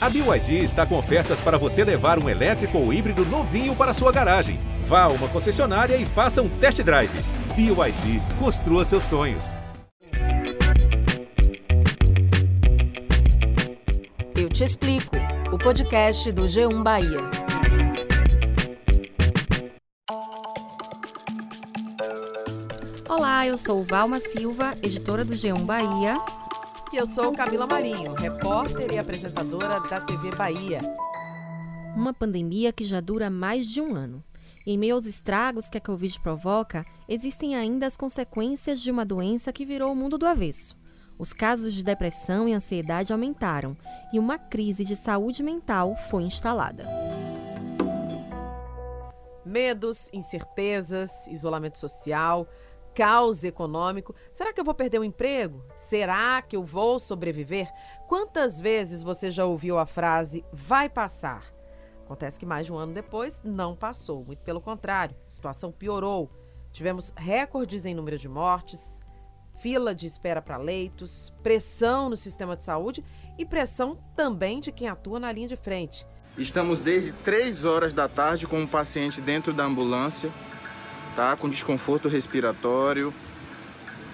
A 0.00 0.08
BYD 0.08 0.62
está 0.62 0.86
com 0.86 0.96
ofertas 0.96 1.40
para 1.40 1.58
você 1.58 1.82
levar 1.82 2.22
um 2.22 2.28
elétrico 2.28 2.78
ou 2.78 2.92
híbrido 2.92 3.24
novinho 3.26 3.74
para 3.74 3.92
sua 3.92 4.12
garagem. 4.12 4.60
Vá 4.84 5.02
a 5.02 5.08
uma 5.08 5.26
concessionária 5.26 5.96
e 5.96 6.06
faça 6.06 6.40
um 6.40 6.48
test 6.48 6.80
drive. 6.84 7.10
BYD, 7.56 8.22
construa 8.38 8.84
seus 8.84 9.02
sonhos. 9.02 9.56
Eu 14.36 14.48
te 14.48 14.62
explico. 14.62 15.16
O 15.52 15.58
podcast 15.58 16.30
do 16.30 16.42
G1 16.42 16.80
Bahia. 16.80 17.28
Olá, 23.08 23.44
eu 23.44 23.58
sou 23.58 23.82
Valma 23.82 24.20
Silva, 24.20 24.76
editora 24.80 25.24
do 25.24 25.34
G1 25.34 25.64
Bahia. 25.64 26.18
Eu 26.90 27.06
sou 27.06 27.32
Camila 27.32 27.66
Marinho, 27.66 28.14
repórter 28.14 28.92
e 28.92 28.98
apresentadora 28.98 29.78
da 29.78 30.00
TV 30.00 30.30
Bahia. 30.34 30.80
Uma 31.94 32.14
pandemia 32.14 32.72
que 32.72 32.82
já 32.82 32.98
dura 32.98 33.28
mais 33.28 33.66
de 33.66 33.80
um 33.80 33.94
ano. 33.94 34.24
Em 34.66 34.78
meio 34.78 34.94
aos 34.94 35.04
estragos 35.04 35.68
que 35.68 35.76
a 35.76 35.80
Covid 35.82 36.18
provoca, 36.20 36.86
existem 37.06 37.54
ainda 37.54 37.86
as 37.86 37.96
consequências 37.96 38.80
de 38.80 38.90
uma 38.90 39.04
doença 39.04 39.52
que 39.52 39.66
virou 39.66 39.92
o 39.92 39.96
mundo 39.96 40.16
do 40.16 40.26
avesso. 40.26 40.76
Os 41.18 41.34
casos 41.34 41.74
de 41.74 41.84
depressão 41.84 42.48
e 42.48 42.54
ansiedade 42.54 43.12
aumentaram 43.12 43.76
e 44.12 44.18
uma 44.18 44.38
crise 44.38 44.82
de 44.82 44.96
saúde 44.96 45.42
mental 45.42 45.94
foi 46.08 46.22
instalada. 46.22 46.84
Medos, 49.44 50.08
incertezas, 50.12 51.26
isolamento 51.28 51.78
social, 51.78 52.48
caos 52.98 53.44
econômico. 53.44 54.12
Será 54.28 54.52
que 54.52 54.60
eu 54.60 54.64
vou 54.64 54.74
perder 54.74 54.98
o 54.98 55.04
emprego? 55.04 55.64
Será 55.76 56.42
que 56.42 56.56
eu 56.56 56.64
vou 56.64 56.98
sobreviver? 56.98 57.72
Quantas 58.08 58.60
vezes 58.60 59.04
você 59.04 59.30
já 59.30 59.44
ouviu 59.44 59.78
a 59.78 59.86
frase 59.86 60.44
vai 60.52 60.88
passar? 60.88 61.44
Acontece 62.04 62.40
que 62.40 62.44
mais 62.44 62.66
de 62.66 62.72
um 62.72 62.76
ano 62.76 62.92
depois 62.92 63.40
não 63.44 63.76
passou, 63.76 64.24
muito 64.24 64.40
pelo 64.40 64.60
contrário, 64.60 65.14
a 65.28 65.30
situação 65.30 65.70
piorou. 65.70 66.28
Tivemos 66.72 67.12
recordes 67.16 67.86
em 67.86 67.94
número 67.94 68.18
de 68.18 68.28
mortes, 68.28 69.00
fila 69.60 69.94
de 69.94 70.08
espera 70.08 70.42
para 70.42 70.56
leitos, 70.56 71.32
pressão 71.40 72.08
no 72.10 72.16
sistema 72.16 72.56
de 72.56 72.64
saúde 72.64 73.04
e 73.38 73.46
pressão 73.46 73.96
também 74.16 74.58
de 74.58 74.72
quem 74.72 74.88
atua 74.88 75.20
na 75.20 75.30
linha 75.30 75.46
de 75.46 75.54
frente. 75.54 76.04
Estamos 76.36 76.80
desde 76.80 77.12
3 77.12 77.64
horas 77.64 77.92
da 77.92 78.08
tarde 78.08 78.48
com 78.48 78.58
um 78.58 78.66
paciente 78.66 79.20
dentro 79.20 79.52
da 79.52 79.64
ambulância 79.64 80.32
tá? 81.18 81.34
com 81.34 81.48
desconforto 81.48 82.08
respiratório, 82.08 83.12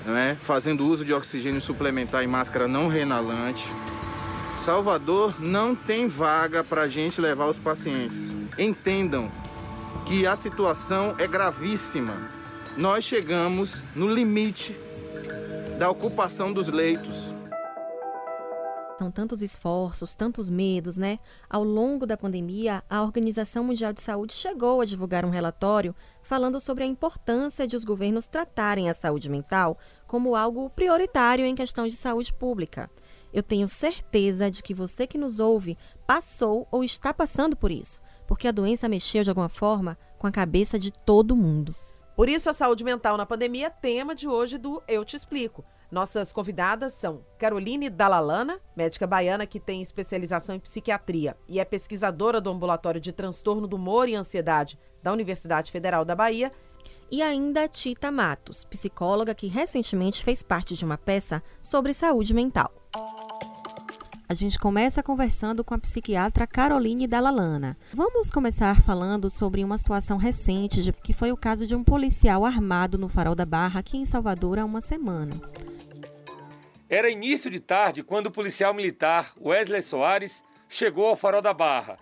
né? 0.06 0.38
fazendo 0.42 0.86
uso 0.86 1.04
de 1.04 1.12
oxigênio 1.12 1.60
suplementar 1.60 2.24
e 2.24 2.26
máscara 2.26 2.66
não 2.66 2.88
renalante. 2.88 3.70
Salvador 4.56 5.34
não 5.38 5.74
tem 5.74 6.08
vaga 6.08 6.64
para 6.64 6.88
gente 6.88 7.20
levar 7.20 7.44
os 7.44 7.58
pacientes. 7.58 8.32
Entendam 8.56 9.30
que 10.06 10.26
a 10.26 10.34
situação 10.34 11.14
é 11.18 11.26
gravíssima. 11.26 12.16
Nós 12.74 13.04
chegamos 13.04 13.84
no 13.94 14.08
limite 14.08 14.74
da 15.78 15.90
ocupação 15.90 16.54
dos 16.54 16.68
leitos. 16.68 17.33
São 18.96 19.10
tantos 19.10 19.42
esforços, 19.42 20.14
tantos 20.14 20.48
medos, 20.48 20.96
né? 20.96 21.18
Ao 21.50 21.64
longo 21.64 22.06
da 22.06 22.16
pandemia, 22.16 22.80
a 22.88 23.02
Organização 23.02 23.64
Mundial 23.64 23.92
de 23.92 24.00
Saúde 24.00 24.32
chegou 24.32 24.80
a 24.80 24.84
divulgar 24.84 25.24
um 25.24 25.30
relatório 25.30 25.92
falando 26.22 26.60
sobre 26.60 26.84
a 26.84 26.86
importância 26.86 27.66
de 27.66 27.74
os 27.74 27.82
governos 27.82 28.26
tratarem 28.26 28.88
a 28.88 28.94
saúde 28.94 29.28
mental 29.28 29.76
como 30.06 30.36
algo 30.36 30.70
prioritário 30.70 31.44
em 31.44 31.56
questão 31.56 31.88
de 31.88 31.96
saúde 31.96 32.32
pública. 32.32 32.88
Eu 33.32 33.42
tenho 33.42 33.66
certeza 33.66 34.48
de 34.48 34.62
que 34.62 34.72
você 34.72 35.08
que 35.08 35.18
nos 35.18 35.40
ouve 35.40 35.76
passou 36.06 36.68
ou 36.70 36.84
está 36.84 37.12
passando 37.12 37.56
por 37.56 37.72
isso, 37.72 38.00
porque 38.28 38.46
a 38.46 38.52
doença 38.52 38.88
mexeu 38.88 39.24
de 39.24 39.30
alguma 39.30 39.48
forma 39.48 39.98
com 40.18 40.28
a 40.28 40.32
cabeça 40.32 40.78
de 40.78 40.92
todo 40.92 41.34
mundo. 41.34 41.74
Por 42.14 42.28
isso, 42.28 42.48
a 42.48 42.52
saúde 42.52 42.84
mental 42.84 43.16
na 43.16 43.26
pandemia 43.26 43.66
é 43.66 43.70
tema 43.70 44.14
de 44.14 44.28
hoje 44.28 44.56
do 44.56 44.80
Eu 44.86 45.04
Te 45.04 45.16
Explico. 45.16 45.64
Nossas 45.90 46.32
convidadas 46.32 46.92
são 46.94 47.24
Caroline 47.38 47.88
Dalalana, 47.88 48.60
médica 48.76 49.06
baiana 49.06 49.46
que 49.46 49.60
tem 49.60 49.82
especialização 49.82 50.56
em 50.56 50.60
psiquiatria 50.60 51.36
e 51.48 51.60
é 51.60 51.64
pesquisadora 51.64 52.40
do 52.40 52.50
ambulatório 52.50 53.00
de 53.00 53.12
transtorno 53.12 53.66
do 53.66 53.76
humor 53.76 54.08
e 54.08 54.14
ansiedade 54.14 54.78
da 55.02 55.12
Universidade 55.12 55.70
Federal 55.70 56.04
da 56.04 56.14
Bahia. 56.14 56.50
E 57.10 57.22
ainda 57.22 57.68
Tita 57.68 58.10
Matos, 58.10 58.64
psicóloga 58.64 59.34
que 59.34 59.46
recentemente 59.46 60.24
fez 60.24 60.42
parte 60.42 60.74
de 60.74 60.84
uma 60.84 60.98
peça 60.98 61.42
sobre 61.62 61.94
saúde 61.94 62.34
mental. 62.34 62.72
A 64.26 64.32
gente 64.32 64.58
começa 64.58 65.02
conversando 65.02 65.62
com 65.62 65.74
a 65.74 65.78
psiquiatra 65.78 66.46
Caroline 66.46 67.06
Dalalana. 67.06 67.76
Vamos 67.92 68.30
começar 68.30 68.80
falando 68.80 69.28
sobre 69.28 69.62
uma 69.62 69.76
situação 69.76 70.16
recente, 70.16 70.92
que 71.04 71.12
foi 71.12 71.30
o 71.30 71.36
caso 71.36 71.66
de 71.66 71.74
um 71.74 71.84
policial 71.84 72.44
armado 72.44 72.96
no 72.96 73.08
Farol 73.08 73.34
da 73.34 73.44
Barra, 73.44 73.80
aqui 73.80 73.98
em 73.98 74.06
Salvador, 74.06 74.58
há 74.58 74.64
uma 74.64 74.80
semana. 74.80 75.38
Era 76.88 77.10
início 77.10 77.50
de 77.50 77.60
tarde 77.60 78.02
quando 78.02 78.26
o 78.26 78.30
policial 78.30 78.74
militar 78.74 79.32
Wesley 79.40 79.80
Soares 79.80 80.44
chegou 80.68 81.06
ao 81.06 81.16
farol 81.16 81.40
da 81.40 81.54
Barra. 81.54 81.98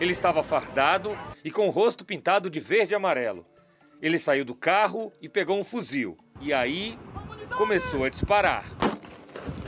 Ele 0.00 0.12
estava 0.12 0.42
fardado 0.42 1.16
e 1.44 1.50
com 1.50 1.66
o 1.66 1.70
rosto 1.70 2.04
pintado 2.04 2.48
de 2.48 2.60
verde 2.60 2.94
e 2.94 2.96
amarelo. 2.96 3.44
Ele 4.00 4.18
saiu 4.18 4.44
do 4.44 4.54
carro 4.54 5.12
e 5.20 5.28
pegou 5.28 5.58
um 5.58 5.64
fuzil. 5.64 6.16
E 6.40 6.52
aí 6.52 6.96
começou 7.56 8.04
a 8.04 8.08
disparar. 8.08 8.64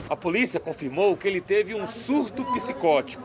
A 0.08 0.16
polícia 0.16 0.60
confirmou 0.60 1.16
que 1.16 1.26
ele 1.26 1.40
teve 1.40 1.74
um 1.74 1.86
surto 1.86 2.44
psicótico. 2.52 3.24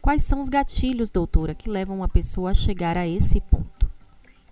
Quais 0.00 0.22
são 0.22 0.40
os 0.40 0.48
gatilhos, 0.48 1.10
doutora, 1.10 1.54
que 1.54 1.68
levam 1.68 1.96
uma 1.96 2.08
pessoa 2.08 2.52
a 2.52 2.54
chegar 2.54 2.96
a 2.96 3.06
esse 3.06 3.40
ponto? 3.40 3.90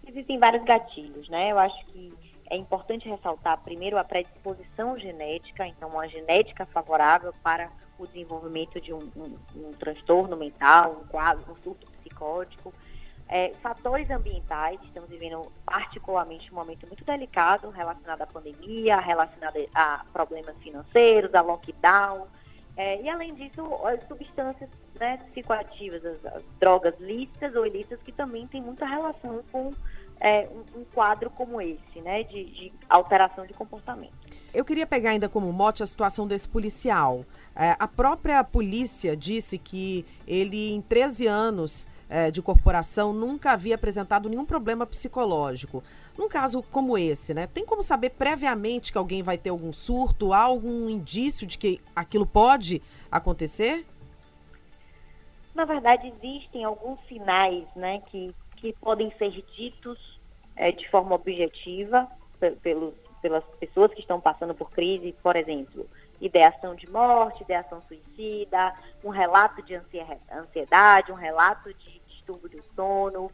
Existem 0.05 0.39
vários 0.39 0.65
gatilhos, 0.65 1.29
né? 1.29 1.53
Eu 1.53 1.59
acho 1.59 1.87
que 1.87 2.13
é 2.51 2.57
importante 2.57 3.09
ressaltar 3.09 3.59
primeiro 3.63 3.99
a 3.99 4.05
predisposição 4.05 4.99
genética, 4.99 5.67
então 5.67 5.91
uma 5.91 6.09
genética 6.09 6.67
favorável 6.67 7.33
para 7.43 7.71
o 7.99 8.07
desenvolvimento 8.07 8.81
de 8.81 8.93
um, 8.93 9.11
um, 9.17 9.39
um 9.57 9.73
transtorno 9.73 10.37
mental, 10.37 11.01
um 11.03 11.07
quadro, 11.09 11.53
um 11.53 11.57
surto 11.63 11.87
psicótico. 11.99 12.73
É, 13.29 13.53
fatores 13.63 14.11
ambientais, 14.11 14.81
estamos 14.85 15.11
vivendo 15.11 15.53
particularmente 15.67 16.51
um 16.51 16.55
momento 16.55 16.87
muito 16.87 17.05
delicado 17.05 17.69
relacionado 17.69 18.23
à 18.23 18.27
pandemia, 18.27 18.99
relacionado 18.99 19.57
a 19.75 20.05
problemas 20.13 20.57
financeiros, 20.59 21.35
a 21.35 21.43
lockdown, 21.43 22.27
é, 22.79 23.03
e 23.03 23.09
além 23.09 23.35
disso, 23.35 23.61
as 23.85 24.07
substâncias 24.07 24.71
né, 25.01 25.19
psicoativas, 25.33 26.05
as, 26.05 26.25
as, 26.27 26.45
drogas 26.61 26.95
lícitas 27.01 27.57
ou 27.57 27.67
ilícitas, 27.67 28.01
que 28.03 28.13
também 28.13 28.47
têm 28.47 28.63
muita 28.63 28.87
relação 28.87 29.43
com 29.51 29.75
é, 30.21 30.49
um, 30.49 30.81
um, 30.81 30.85
quadro 30.85 31.31
como 31.31 31.61
esse, 31.61 32.01
né, 32.01 32.23
de, 32.25 32.45
de, 32.45 32.73
alteração 32.89 33.47
de 33.47 33.55
comportamento. 33.55 34.13
Eu 34.53 34.65
queria 34.65 34.87
pegar 34.87 35.11
ainda 35.11 35.29
como 35.29 35.53
mote 35.53 35.83
a 35.83 35.87
situação 35.87 36.27
desse 36.27 36.49
policial. 36.49 37.25
É, 37.55 37.77
a 37.79 37.87
própria 37.87 38.43
polícia 38.43 39.17
disse 39.17 39.59
que 39.59 40.05
ele, 40.27 40.73
em 40.73 40.81
13 40.81 41.27
anos 41.27 41.89
é, 42.09 42.31
de 42.31 42.41
corporação, 42.41 43.13
nunca 43.13 43.53
havia 43.53 43.75
apresentado 43.75 44.29
nenhum 44.29 44.47
problema 44.47 44.87
psicológico. 44.87 45.83
Num 46.17 46.29
caso 46.29 46.63
como 46.63 46.99
esse, 46.99 47.33
né, 47.33 47.47
tem 47.47 47.65
como 47.65 47.83
saber 47.83 48.11
previamente 48.11 48.91
que 48.91 48.99
alguém 48.99 49.23
vai 49.23 49.39
ter 49.39 49.51
algum 49.51 49.73
surto, 49.73 50.33
há 50.33 50.41
algum 50.41 50.89
indício 50.89 51.47
de 51.47 51.57
que 51.57 51.81
aquilo 51.95 52.27
pode 52.27 52.83
acontecer? 53.11 53.87
Na 55.55 55.65
verdade, 55.65 56.13
existem 56.23 56.65
alguns 56.65 56.99
sinais 57.09 57.65
né, 57.77 58.01
que 58.07 58.35
que 58.61 58.73
podem 58.75 59.11
ser 59.19 59.31
ditos 59.57 60.21
é, 60.57 60.73
de 60.73 60.89
forma 60.91 61.15
objetiva 61.15 62.09
pelos, 62.63 62.95
pelas 63.21 63.45
pessoas 63.59 63.93
que 63.93 64.01
estão 64.01 64.21
passando 64.21 64.55
por 64.55 64.71
crise, 64.71 65.15
por 65.23 65.37
exemplo, 65.37 65.89
ideação 66.21 66.75
de 66.75 66.91
morte, 66.91 67.43
ideação 67.43 67.83
suicida, 67.83 68.75
um 69.05 69.11
relato 69.11 69.63
de 69.63 69.75
ansiedade, 70.31 71.13
um 71.13 71.17
relato 71.17 71.73
de 71.75 72.01
distúrbio 72.09 72.49
do 72.49 72.65
sono. 72.75 73.31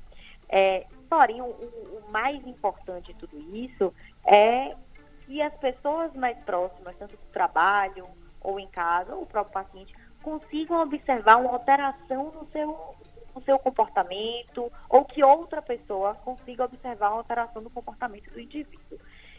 É, 0.49 0.87
porém, 1.09 1.41
o, 1.41 1.47
o, 1.47 2.03
mais 2.11 2.47
importante 2.47 3.13
de 3.13 3.19
tudo 3.19 3.39
isso 3.55 3.93
é 4.27 4.77
que 5.25 5.41
as 5.41 5.55
pessoas 5.55 6.13
mais 6.15 6.37
próximas, 6.45 6.95
tanto 6.97 7.17
do 7.17 7.33
trabalho 7.33 8.07
ou 8.41 8.61
em 8.61 8.69
casa, 8.69 9.15
ou 9.15 9.23
o 9.23 9.27
próprio 9.27 9.55
paciente, 9.55 9.95
consigam 10.23 10.83
observar 10.83 11.37
uma 11.37 11.53
alteração 11.53 12.31
no 12.31 12.47
seu, 12.53 12.95
no 13.35 13.43
seu 13.43 13.59
comportamento 13.59 14.71
ou 14.89 15.05
que 15.05 15.23
outra 15.23 15.61
pessoa 15.61 16.15
consiga 16.25 16.65
observar 16.65 17.11
uma 17.11 17.19
alteração 17.19 17.63
no 17.63 17.71
comportamento 17.71 18.31
do 18.31 18.41
indivíduo. 18.41 18.99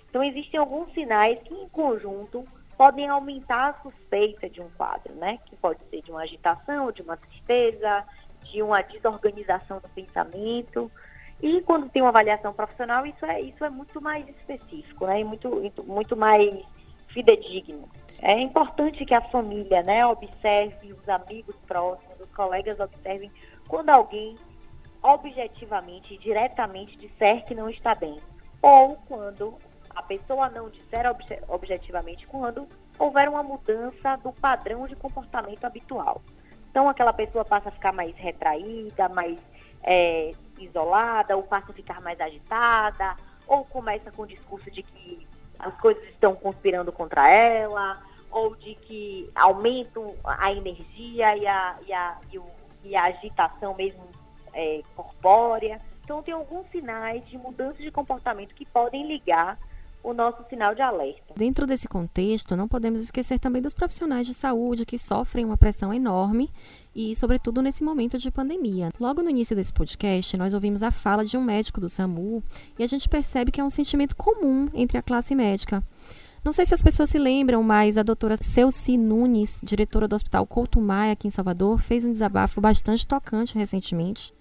Então, 0.10 0.24
existem 0.24 0.60
alguns 0.60 0.94
sinais 0.94 1.40
que, 1.44 1.54
em 1.54 1.68
conjunto, 1.70 2.48
podem 2.78 3.08
aumentar 3.08 3.70
a 3.70 3.82
suspeita 3.82 4.50
de 4.50 4.62
um 4.62 4.70
quadro, 4.72 5.14
né? 5.16 5.40
Que 5.46 5.56
pode 5.56 5.80
ser 5.90 6.02
de 6.02 6.12
uma 6.12 6.22
agitação, 6.22 6.92
de 6.92 7.02
uma 7.02 7.18
tristeza, 7.18 8.06
de 8.44 8.62
uma 8.62 8.82
desorganização 8.82 9.80
do 9.80 9.90
pensamento. 9.90 10.92
E 11.42 11.62
quando 11.62 11.90
tem 11.90 12.02
uma 12.02 12.10
avaliação 12.10 12.54
profissional, 12.54 13.06
isso 13.06 13.26
é, 13.26 13.42
isso 13.42 13.64
é 13.64 13.70
muito 13.70 14.02
mais 14.02 14.28
específico, 14.30 15.06
né? 15.06 15.22
E 15.22 15.24
muito, 15.24 15.84
muito 15.84 16.16
mais 16.16 16.64
fidedigno. 17.10 17.90
É 18.22 18.40
importante 18.40 19.06
que 19.06 19.14
a 19.14 19.22
família, 19.22 19.84
né, 19.84 20.06
observe 20.06 20.94
os 20.94 21.10
amigos 21.10 21.56
próximos, 21.68 22.20
os 22.20 22.32
colegas 22.32 22.80
observem 22.80 23.32
quando 23.68 23.90
alguém 23.90 24.36
objetivamente, 25.02 26.18
diretamente 26.18 26.98
disser 26.98 27.46
que 27.46 27.54
não 27.54 27.70
está 27.70 27.94
bem, 27.94 28.20
ou 28.62 28.96
quando 29.08 29.56
a 29.96 30.02
pessoa 30.02 30.50
não 30.50 30.70
disser 30.70 31.06
objetivamente, 31.48 32.26
quando 32.28 32.68
houver 32.98 33.30
uma 33.30 33.44
mudança 33.44 34.16
do 34.18 34.32
padrão 34.34 34.88
de 34.88 34.96
comportamento 34.96 35.64
habitual. 35.64 36.22
Então, 36.72 36.90
aquela 36.90 37.14
pessoa 37.14 37.46
passa 37.46 37.70
a 37.70 37.72
ficar 37.72 37.94
mais 37.94 38.16
retraída, 38.18 39.08
mais 39.10 39.38
é, 39.84 40.34
isolada, 40.60 41.38
ou 41.38 41.44
passa 41.44 41.72
a 41.72 41.76
ficar 41.76 42.02
mais 42.02 42.20
agitada, 42.20 43.16
ou 43.48 43.64
começa 43.64 44.12
com 44.12 44.24
o 44.24 44.28
discurso 44.28 44.70
de 44.72 44.82
que 44.82 45.28
as 45.60 45.74
coisas 45.80 46.04
estão 46.06 46.36
conspirando 46.36 46.92
contra 46.92 47.30
ela, 47.30 48.02
ou 48.32 48.56
de 48.56 48.76
que 48.76 49.30
aumentam 49.36 50.16
a 50.26 50.52
energia 50.52 51.38
e 51.38 51.48
a, 51.48 51.78
e 51.88 51.94
a, 51.94 52.18
e 52.34 52.38
o, 52.38 52.46
e 52.86 52.96
a 52.96 53.06
agitação 53.06 53.76
mesmo 53.76 54.04
é, 54.54 54.82
corpórea. 54.96 55.82
Então, 56.04 56.22
tem 56.22 56.34
alguns 56.34 56.70
sinais 56.70 57.28
de 57.28 57.38
mudança 57.38 57.82
de 57.82 57.92
comportamento 57.92 58.54
que 58.54 58.66
podem 58.66 59.08
ligar 59.08 59.58
o 60.06 60.14
nosso 60.14 60.48
sinal 60.48 60.76
de 60.76 60.84
alerta. 60.84 61.34
Dentro 61.36 61.66
desse 61.66 61.88
contexto, 61.88 62.56
não 62.56 62.68
podemos 62.68 63.00
esquecer 63.02 63.40
também 63.40 63.60
dos 63.60 63.74
profissionais 63.74 64.28
de 64.28 64.36
saúde 64.36 64.86
que 64.86 65.00
sofrem 65.00 65.44
uma 65.44 65.58
pressão 65.58 65.92
enorme 65.92 66.52
e, 66.94 67.16
sobretudo, 67.16 67.60
nesse 67.60 67.84
momento 67.84 68.20
de 68.20 68.30
pandemia. 68.30 68.92
Logo 69.00 69.24
no 69.24 69.32
início 69.32 69.56
desse 69.56 69.74
podcast, 69.74 70.38
nós 70.38 70.54
ouvimos 70.54 70.84
a 70.84 70.92
fala 70.92 71.26
de 71.26 71.36
um 71.36 71.44
médico 71.44 71.82
do 71.82 71.90
SAMU 71.90 72.44
e 72.78 72.84
a 72.84 72.88
gente 72.88 73.10
percebe 73.10 73.52
que 73.52 73.60
é 73.60 73.64
um 73.64 73.70
sentimento 73.70 74.16
comum 74.16 74.70
entre 74.76 74.96
a 75.00 75.02
classe 75.02 75.34
médica. 75.34 75.84
Não 76.46 76.54
sei 76.54 76.64
se 76.64 76.76
as 76.76 76.82
pessoas 76.82 77.10
se 77.10 77.18
lembram, 77.18 77.64
mas 77.64 77.98
a 77.98 78.04
doutora 78.04 78.38
Celci 78.38 78.98
Nunes, 78.98 79.60
diretora 79.64 80.08
do 80.08 80.16
Hospital 80.16 80.46
Couto 80.46 80.80
Maia, 80.80 81.14
aqui 81.14 81.28
em 81.28 81.32
Salvador, 81.32 81.82
fez 81.82 82.06
um 82.06 82.12
desabafo 82.12 82.62
bastante 82.62 83.06
tocante 83.08 83.58
recentemente 83.58 84.32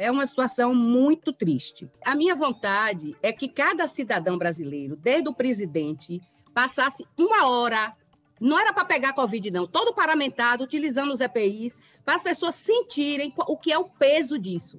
é 0.00 0.12
uma 0.12 0.24
situação 0.28 0.72
muito 0.72 1.32
triste. 1.32 1.90
A 2.06 2.14
minha 2.14 2.32
vontade 2.32 3.16
é 3.20 3.32
que 3.32 3.48
cada 3.48 3.88
cidadão 3.88 4.38
brasileiro, 4.38 4.94
desde 4.94 5.28
o 5.28 5.34
presidente, 5.34 6.22
passasse 6.54 7.04
uma 7.18 7.48
hora. 7.48 7.92
Não 8.40 8.56
era 8.56 8.72
para 8.72 8.84
pegar 8.84 9.12
Covid, 9.12 9.50
não. 9.50 9.66
Todo 9.66 9.92
paramentado, 9.92 10.62
utilizando 10.62 11.12
os 11.12 11.20
EPIs, 11.20 11.76
para 12.04 12.14
as 12.14 12.22
pessoas 12.22 12.54
sentirem 12.54 13.34
o 13.36 13.56
que 13.56 13.72
é 13.72 13.78
o 13.78 13.88
peso 13.88 14.38
disso. 14.38 14.78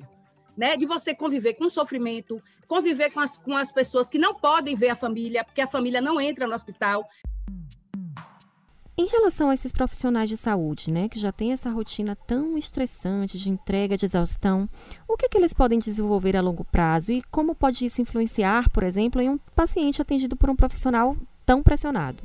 Né? 0.59 0.75
De 0.75 0.85
você 0.85 1.15
conviver 1.15 1.53
com 1.53 1.67
o 1.67 1.71
sofrimento, 1.71 2.43
conviver 2.67 3.11
com 3.11 3.21
as, 3.21 3.37
com 3.37 3.55
as 3.55 3.71
pessoas 3.71 4.09
que 4.09 4.19
não 4.19 4.35
podem 4.35 4.75
ver 4.75 4.89
a 4.89 4.95
família, 4.95 5.41
porque 5.41 5.61
a 5.61 5.67
família 5.67 6.01
não 6.01 6.19
entra 6.19 6.45
no 6.45 6.53
hospital. 6.53 7.07
Em 8.97 9.05
relação 9.05 9.49
a 9.49 9.53
esses 9.53 9.71
profissionais 9.71 10.27
de 10.27 10.35
saúde, 10.35 10.91
né, 10.91 11.07
que 11.07 11.17
já 11.17 11.31
têm 11.31 11.53
essa 11.53 11.69
rotina 11.69 12.17
tão 12.27 12.57
estressante 12.57 13.37
de 13.37 13.49
entrega 13.49 13.95
de 13.95 14.03
exaustão, 14.03 14.67
o 15.07 15.15
que, 15.15 15.27
é 15.27 15.29
que 15.29 15.37
eles 15.37 15.53
podem 15.53 15.79
desenvolver 15.79 16.35
a 16.35 16.41
longo 16.41 16.65
prazo 16.65 17.13
e 17.13 17.21
como 17.31 17.55
pode 17.55 17.85
isso 17.85 18.01
influenciar, 18.01 18.69
por 18.69 18.83
exemplo, 18.83 19.21
em 19.21 19.29
um 19.29 19.37
paciente 19.55 20.01
atendido 20.01 20.35
por 20.35 20.49
um 20.49 20.57
profissional 20.57 21.15
tão 21.45 21.63
pressionado? 21.63 22.21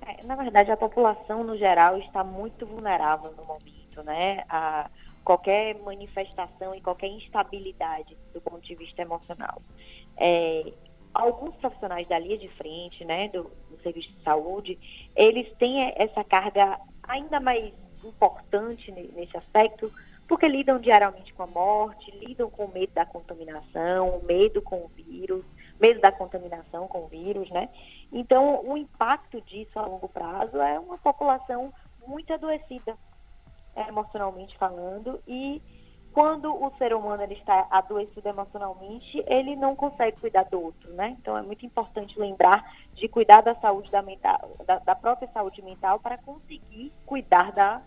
É, 0.00 0.24
na 0.24 0.36
verdade, 0.36 0.70
a 0.70 0.76
população 0.78 1.44
no 1.44 1.54
geral 1.58 1.98
está 1.98 2.24
muito 2.24 2.64
vulnerável 2.64 3.34
no 3.36 3.44
momento, 3.44 4.02
né? 4.02 4.42
A 4.48 4.88
qualquer 5.24 5.78
manifestação 5.80 6.74
e 6.74 6.80
qualquer 6.80 7.08
instabilidade 7.08 8.16
do 8.32 8.40
ponto 8.40 8.60
de 8.60 8.74
vista 8.74 9.02
emocional. 9.02 9.62
É, 10.16 10.72
alguns 11.14 11.54
profissionais 11.56 12.06
da 12.08 12.18
linha 12.18 12.38
de 12.38 12.48
frente, 12.48 13.04
né, 13.04 13.28
do, 13.28 13.44
do, 13.70 13.80
serviço 13.82 14.12
de 14.12 14.22
saúde, 14.22 14.78
eles 15.14 15.52
têm 15.58 15.92
essa 15.96 16.24
carga 16.24 16.78
ainda 17.02 17.40
mais 17.40 17.72
importante 18.04 18.90
nesse 18.92 19.36
aspecto, 19.36 19.92
porque 20.26 20.46
lidam 20.46 20.78
diariamente 20.78 21.34
com 21.34 21.42
a 21.42 21.46
morte, 21.46 22.10
lidam 22.12 22.48
com 22.48 22.66
o 22.66 22.72
medo 22.72 22.92
da 22.94 23.04
contaminação, 23.04 24.18
o 24.18 24.24
medo 24.24 24.62
com 24.62 24.84
o 24.84 24.88
vírus, 24.88 25.44
medo 25.80 26.00
da 26.00 26.12
contaminação 26.12 26.86
com 26.86 27.04
o 27.04 27.08
vírus, 27.08 27.50
né? 27.50 27.68
Então, 28.12 28.64
o 28.64 28.76
impacto 28.76 29.40
disso 29.40 29.78
a 29.78 29.86
longo 29.86 30.08
prazo 30.08 30.56
é 30.58 30.78
uma 30.78 30.98
população 30.98 31.72
muito 32.06 32.32
adoecida, 32.32 32.96
emocionalmente 33.76 34.56
falando, 34.58 35.20
e 35.26 35.62
quando 36.12 36.52
o 36.52 36.72
ser 36.76 36.92
humano 36.92 37.22
ele 37.22 37.34
está 37.34 37.66
adoecido 37.70 38.28
emocionalmente, 38.28 39.22
ele 39.26 39.54
não 39.54 39.76
consegue 39.76 40.20
cuidar 40.20 40.44
do 40.44 40.60
outro, 40.60 40.92
né? 40.92 41.16
Então 41.20 41.36
é 41.36 41.42
muito 41.42 41.64
importante 41.64 42.18
lembrar 42.18 42.64
de 42.94 43.06
cuidar 43.08 43.42
da 43.42 43.54
saúde 43.56 43.90
da, 43.90 44.02
mental, 44.02 44.56
da, 44.66 44.78
da 44.80 44.94
própria 44.94 45.30
saúde 45.32 45.62
mental 45.62 46.00
para 46.00 46.18
conseguir 46.18 46.92
cuidar 47.06 47.52
da 47.52 47.80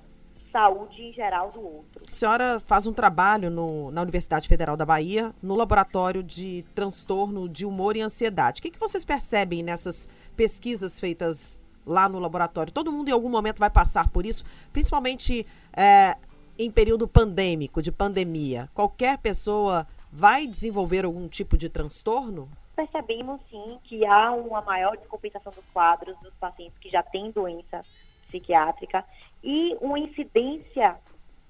saúde 0.54 1.02
em 1.02 1.12
geral 1.12 1.52
do 1.52 1.60
outro. 1.60 2.04
A 2.08 2.14
senhora 2.14 2.60
faz 2.60 2.86
um 2.86 2.94
trabalho 2.94 3.50
no, 3.50 3.92
na 3.92 4.02
Universidade 4.02 4.48
Federal 4.48 4.78
da 4.78 4.86
Bahia, 4.86 5.34
no 5.42 5.56
laboratório 5.56 6.24
de 6.24 6.64
transtorno 6.76 7.50
de 7.50 7.66
humor 7.66 7.98
e 7.98 8.02
ansiedade. 8.02 8.60
O 8.60 8.62
que, 8.62 8.70
que 8.70 8.80
vocês 8.80 9.04
percebem 9.04 9.64
nessas 9.64 10.08
pesquisas 10.38 11.00
feitas 11.00 11.60
lá 11.86 12.08
no 12.08 12.20
laboratório? 12.20 12.72
Todo 12.72 12.92
mundo 12.92 13.10
em 13.10 13.12
algum 13.12 13.30
momento 13.30 13.58
vai 13.58 13.70
passar 13.70 14.10
por 14.10 14.26
isso, 14.26 14.46
principalmente 14.72 15.46
é, 15.75 16.16
em 16.58 16.70
período 16.72 17.08
pandêmico, 17.08 17.81
de 17.81 17.92
pandemia, 17.92 18.70
qualquer 18.74 19.18
pessoa 19.18 19.88
vai 20.12 20.46
desenvolver 20.46 21.06
algum 21.06 21.28
tipo 21.28 21.58
de 21.58 21.70
transtorno? 21.70 22.50
Percebemos 22.75 23.40
sim 23.50 23.80
que 23.84 24.06
há 24.06 24.31
uma 24.31 24.62
maior 24.62 24.98
descompensação 24.98 25.52
dos 25.52 25.66
quadros 25.74 26.18
dos 26.22 26.34
pacientes 26.36 26.78
que 26.80 26.90
já 26.90 27.02
têm 27.04 27.31
doença 27.31 27.84
psiquiátrica 28.28 29.04
e 29.44 29.75
uma 29.81 30.00
incidência 30.00 30.98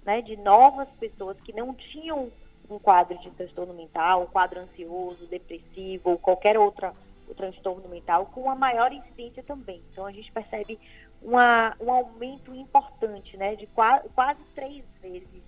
né, 0.06 0.22
de 0.22 0.36
novas 0.38 0.88
pessoas 1.00 1.38
que 1.42 1.54
não 1.54 1.74
tinham 1.74 2.32
um 2.70 2.80
quadro 2.80 3.18
de 3.20 3.30
transtorno 3.32 3.74
mental, 3.74 4.24
um 4.24 4.28
quadro 4.28 4.60
ansioso, 4.60 5.26
depressivo 5.28 6.12
ou 6.12 6.18
qualquer 6.18 6.58
outra 6.58 6.94
o 7.28 7.34
transtorno 7.34 7.88
mental 7.88 8.26
com 8.28 8.42
uma 8.42 8.56
maior 8.56 8.92
incidência 8.92 9.44
também. 9.44 9.82
Então 9.92 10.06
a 10.06 10.12
gente 10.12 10.32
percebe 10.32 10.78
uma, 11.24 11.76
um 11.80 11.92
aumento 11.92 12.54
importante, 12.54 13.38
né, 13.38 13.56
de 13.56 13.66
quase, 13.68 14.08
quase 14.10 14.42
três 14.54 14.84
vezes 15.02 15.44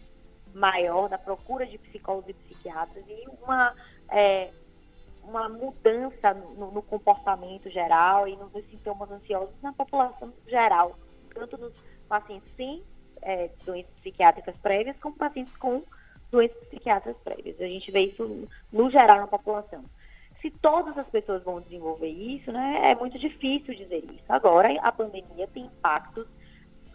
maior 0.54 1.10
na 1.10 1.18
procura 1.18 1.66
de 1.66 1.78
psicólogos 1.78 2.30
e 2.30 2.34
psiquiatras 2.34 3.04
e 3.08 3.26
uma, 3.44 3.76
é, 4.10 4.52
uma 5.22 5.50
mudança 5.50 6.34
no, 6.34 6.72
no, 6.72 6.82
comportamento 6.82 7.70
geral 7.70 8.26
e 8.26 8.38
nos 8.38 8.52
sintomas 8.70 9.12
ansiosos 9.12 9.54
na 9.62 9.74
população 9.74 10.34
geral, 10.48 10.98
tanto 11.34 11.58
nos 11.58 11.74
pacientes 12.08 12.50
sem 12.56 12.82
é, 13.22 13.50
doenças 13.66 13.92
psiquiátricas 14.00 14.56
prévias 14.58 14.98
como 15.02 15.16
pacientes 15.18 15.56
com 15.58 15.84
doenças 16.32 16.58
psiquiátricas 16.68 17.22
prévias. 17.22 17.60
A 17.60 17.68
gente 17.68 17.92
vê 17.92 18.06
isso 18.06 18.48
no 18.72 18.90
geral 18.90 19.20
na 19.20 19.28
população 19.28 19.84
se 20.46 20.52
todas 20.62 20.96
as 20.96 21.08
pessoas 21.08 21.44
vão 21.44 21.60
desenvolver 21.60 22.08
isso, 22.08 22.52
né, 22.52 22.92
é 22.92 22.96
muito 22.96 23.18
difícil 23.18 23.74
dizer 23.74 24.04
isso. 24.14 24.24
Agora, 24.30 24.72
a 24.80 24.92
pandemia 24.92 25.48
tem 25.52 25.66
impactos 25.66 26.28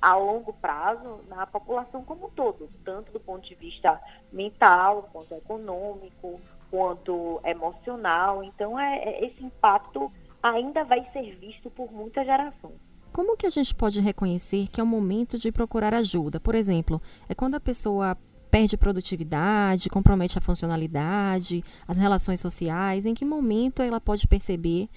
a 0.01 0.15
longo 0.15 0.53
prazo 0.53 1.19
na 1.27 1.45
população 1.49 2.05
como 2.05 2.27
um 2.27 2.31
todo, 2.31 2.69
tanto 2.85 3.11
do 3.11 3.19
ponto 3.19 3.49
de 3.49 3.57
vista 3.57 4.01
mental, 4.33 5.11
quanto 5.13 5.35
econômico, 5.35 6.41
quanto 6.71 7.41
emocional. 7.45 8.45
Então, 8.45 8.79
é, 8.79 8.99
é 8.99 9.27
esse 9.27 9.45
impacto 9.45 10.13
ainda 10.41 10.85
vai 10.85 11.05
ser 11.13 11.35
visto 11.35 11.69
por 11.71 11.93
muita 11.93 12.25
geração. 12.25 12.71
Como 13.13 13.37
que 13.37 13.47
a 13.47 13.51
gente 13.51 13.75
pode 13.75 14.01
reconhecer 14.01 14.69
que 14.69 14.81
é 14.81 14.85
o 14.85 14.87
momento 14.87 15.37
de 15.37 15.51
procurar 15.51 15.93
ajuda? 15.93 16.39
Por 16.39 16.55
exemplo, 16.55 17.03
é 17.29 17.35
quando 17.35 17.57
a 17.57 17.61
pessoa 17.61 18.17
perde 18.51 18.77
produtividade, 18.77 19.89
compromete 19.89 20.37
a 20.37 20.41
funcionalidade, 20.41 21.65
as 21.87 21.99
relações 21.99 22.41
sociais, 22.41 23.07
em 23.07 23.15
que 23.15 23.25
momento 23.25 23.83
ela 23.83 24.01
pode 24.01 24.27
perceber 24.27 24.89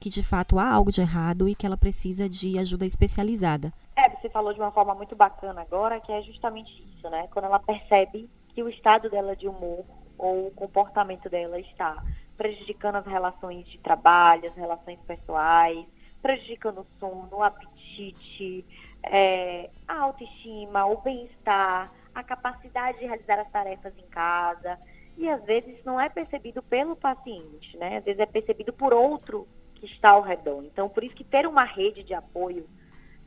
que 0.00 0.10
de 0.10 0.22
fato 0.22 0.58
há 0.58 0.68
algo 0.68 0.90
de 0.90 1.00
errado 1.00 1.48
e 1.48 1.54
que 1.54 1.64
ela 1.64 1.76
precisa 1.76 2.28
de 2.28 2.58
ajuda 2.58 2.84
especializada. 2.84 3.72
É, 3.94 4.08
você 4.08 4.28
falou 4.28 4.52
de 4.52 4.58
uma 4.58 4.72
forma 4.72 4.94
muito 4.96 5.14
bacana 5.14 5.60
agora, 5.60 6.00
que 6.00 6.10
é 6.10 6.20
justamente 6.22 6.70
isso, 6.92 7.08
né? 7.08 7.28
Quando 7.30 7.44
ela 7.44 7.60
percebe 7.60 8.28
que 8.48 8.62
o 8.62 8.68
estado 8.68 9.08
dela 9.08 9.36
de 9.36 9.46
humor 9.46 9.84
ou 10.18 10.48
o 10.48 10.50
comportamento 10.50 11.28
dela 11.28 11.60
está 11.60 12.02
prejudicando 12.36 12.96
as 12.96 13.06
relações 13.06 13.64
de 13.68 13.78
trabalho, 13.78 14.48
as 14.48 14.56
relações 14.56 14.98
pessoais, 15.06 15.86
prejudicando 16.20 16.80
o 16.80 16.86
sono, 16.98 17.28
o 17.30 17.42
apetite, 17.42 18.64
é, 19.04 19.70
a 19.86 20.00
autoestima, 20.00 20.86
o 20.86 21.00
bem-estar, 21.00 21.92
a 22.14 22.22
capacidade 22.22 22.98
de 22.98 23.06
realizar 23.06 23.38
as 23.38 23.50
tarefas 23.50 23.92
em 23.98 24.06
casa. 24.08 24.78
E 25.16 25.28
às 25.28 25.42
vezes 25.44 25.84
não 25.84 26.00
é 26.00 26.08
percebido 26.08 26.62
pelo 26.62 26.96
paciente, 26.96 27.76
né? 27.76 27.98
Às 27.98 28.04
vezes 28.04 28.20
é 28.20 28.26
percebido 28.26 28.72
por 28.72 28.92
outro 28.92 29.46
que 29.74 29.86
está 29.86 30.10
ao 30.10 30.22
redor. 30.22 30.64
Então, 30.64 30.88
por 30.88 31.04
isso 31.04 31.14
que 31.14 31.24
ter 31.24 31.46
uma 31.46 31.64
rede 31.64 32.02
de 32.02 32.14
apoio, 32.14 32.68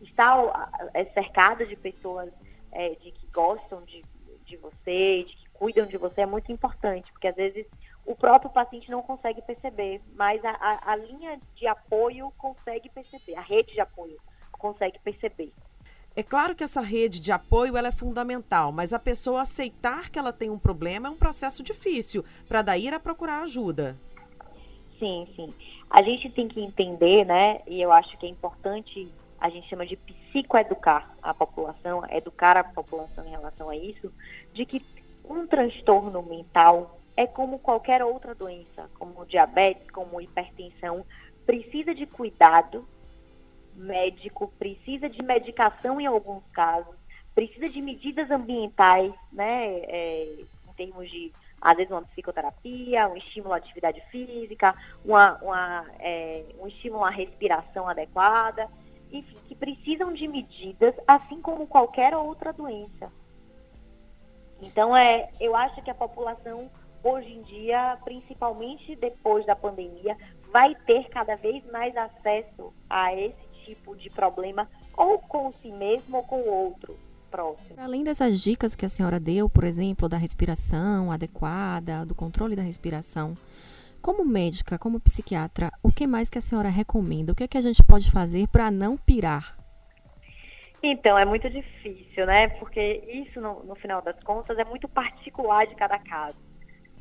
estar 0.02 0.38
é, 0.94 1.06
cercada 1.06 1.66
de 1.66 1.76
pessoas 1.76 2.32
é, 2.72 2.90
de 2.96 3.12
que 3.12 3.28
gostam 3.28 3.84
de, 3.84 4.04
de 4.46 4.58
você, 4.58 5.24
de 5.24 5.36
que 5.36 5.50
cuidam 5.54 5.86
de 5.86 5.98
você, 5.98 6.22
é 6.22 6.26
muito 6.26 6.52
importante, 6.52 7.12
porque 7.12 7.28
às 7.28 7.36
vezes 7.36 7.66
o 8.06 8.16
próprio 8.16 8.52
paciente 8.52 8.92
não 8.92 9.02
consegue 9.02 9.42
perceber, 9.42 10.02
mas 10.14 10.44
a, 10.46 10.52
a, 10.52 10.92
a 10.92 10.96
linha 10.96 11.40
de 11.56 11.66
apoio 11.68 12.32
consegue 12.38 12.90
perceber, 12.90 13.36
a 13.36 13.42
rede 13.42 13.74
de 13.74 13.82
apoio 13.82 14.18
consegue 14.52 15.00
perceber. 15.00 15.52
É 16.18 16.24
claro 16.24 16.56
que 16.56 16.64
essa 16.64 16.80
rede 16.80 17.20
de 17.20 17.34
apoio 17.34 17.76
ela 17.76 17.90
é 17.90 17.92
fundamental, 17.92 18.72
mas 18.72 18.94
a 18.94 19.00
pessoa 19.00 19.42
aceitar 19.42 20.10
que 20.10 20.18
ela 20.18 20.32
tem 20.32 20.50
um 20.50 20.58
problema 20.58 21.10
é 21.10 21.12
um 21.12 21.18
processo 21.18 21.62
difícil 21.62 22.24
para 22.48 22.62
daí 22.62 22.88
ir 22.88 22.94
a 22.94 23.00
procurar 23.02 23.44
ajuda. 23.44 23.98
Sim, 24.98 25.28
sim. 25.36 25.54
A 25.90 26.02
gente 26.02 26.30
tem 26.30 26.48
que 26.48 26.62
entender, 26.62 27.26
né? 27.26 27.60
E 27.68 27.82
eu 27.82 27.92
acho 27.92 28.18
que 28.18 28.26
é 28.26 28.30
importante, 28.30 29.12
a 29.42 29.50
gente 29.50 29.68
chama 29.68 29.86
de 29.86 29.98
psicoeducar 29.98 31.14
a 31.22 31.34
população, 31.34 32.02
educar 32.10 32.56
a 32.56 32.64
população 32.64 33.26
em 33.26 33.32
relação 33.32 33.70
a 33.70 33.76
isso, 33.76 34.10
de 34.54 34.66
que 34.66 34.82
um 35.30 35.46
transtorno 35.46 36.24
mental 36.24 36.98
é 37.18 37.28
como 37.28 37.60
qualquer 37.60 38.02
outra 38.02 38.34
doença, 38.34 38.90
como 38.98 39.26
diabetes, 39.26 39.90
como 39.92 40.22
hipertensão, 40.22 41.06
precisa 41.46 41.94
de 41.94 42.06
cuidado 42.06 42.88
médico, 43.76 44.52
precisa 44.58 45.10
de 45.10 45.22
medicação 45.22 46.00
em 46.00 46.06
alguns 46.06 46.44
casos, 46.52 46.96
precisa 47.34 47.70
de 47.70 47.82
medidas 47.82 48.32
ambientais, 48.32 49.14
né, 49.32 49.80
é, 49.88 50.36
em 50.70 50.74
termos 50.76 51.10
de, 51.10 51.32
às 51.62 51.76
vezes, 51.76 51.92
uma 51.92 52.04
psicoterapia, 52.04 53.08
um 53.10 53.18
estímulo 53.18 53.54
à 53.54 53.58
atividade 53.58 54.02
física, 54.10 54.74
uma, 55.04 55.38
uma, 55.42 55.86
é, 56.00 56.46
um 56.60 56.68
estímulo 56.68 57.04
à 57.04 57.10
respiração 57.10 57.88
adequada, 57.88 58.70
enfim, 59.12 59.38
que 59.48 59.56
precisam 59.56 60.14
de 60.14 60.28
medidas, 60.28 60.96
assim 61.08 61.42
como 61.42 61.68
qualquer 61.68 62.16
outra 62.16 62.54
doença. 62.54 63.12
Então, 64.62 64.96
é, 64.96 65.30
eu 65.40 65.56
acho 65.56 65.82
que 65.82 65.92
a 65.92 65.96
população, 65.96 66.70
hoje 67.04 67.32
em 67.32 67.42
dia, 67.44 67.98
principalmente 68.04 68.96
depois 68.96 69.46
da 69.46 69.56
pandemia, 69.56 70.18
vai 70.52 70.74
ter 70.74 71.10
cada 71.10 71.36
vez 71.36 71.64
mais 71.72 71.96
acesso 71.98 72.74
a 72.90 73.14
esse 73.14 73.55
tipo 73.66 73.96
de 73.96 74.10
problema, 74.10 74.70
ou 74.96 75.20
com 75.20 75.52
si 75.62 75.72
mesmo 75.72 76.18
ou 76.18 76.24
com 76.24 76.42
o 76.42 76.48
outro 76.48 76.98
próximo. 77.30 77.76
Além 77.78 78.04
dessas 78.04 78.40
dicas 78.40 78.76
que 78.76 78.86
a 78.86 78.90
senhora 78.90 79.20
deu, 79.20 79.50
por 79.50 79.64
exemplo, 79.64 80.08
da 80.08 80.18
respiração 80.18 81.12
adequada, 81.12 82.06
do 82.06 82.16
controle 82.16 82.56
da 82.56 82.62
respiração, 82.62 83.38
como 84.02 84.24
médica, 84.24 84.78
como 84.78 85.00
psiquiatra, 85.00 85.72
o 85.82 85.92
que 85.92 86.06
mais 86.06 86.30
que 86.30 86.38
a 86.38 86.42
senhora 86.42 86.70
recomenda? 86.70 87.32
O 87.32 87.36
que 87.36 87.44
é 87.44 87.48
que 87.48 87.58
a 87.58 87.62
gente 87.62 87.84
pode 87.84 88.12
fazer 88.12 88.48
para 88.48 88.70
não 88.70 88.96
pirar? 88.96 89.58
Então, 90.82 91.18
é 91.18 91.26
muito 91.26 91.50
difícil, 91.50 92.28
né? 92.28 92.48
Porque 92.48 93.04
isso, 93.08 93.42
no, 93.42 93.64
no 93.64 93.76
final 93.76 94.04
das 94.04 94.20
contas, 94.24 94.60
é 94.60 94.64
muito 94.64 94.88
particular 94.88 95.66
de 95.66 95.74
cada 95.74 95.98
caso. 95.98 96.38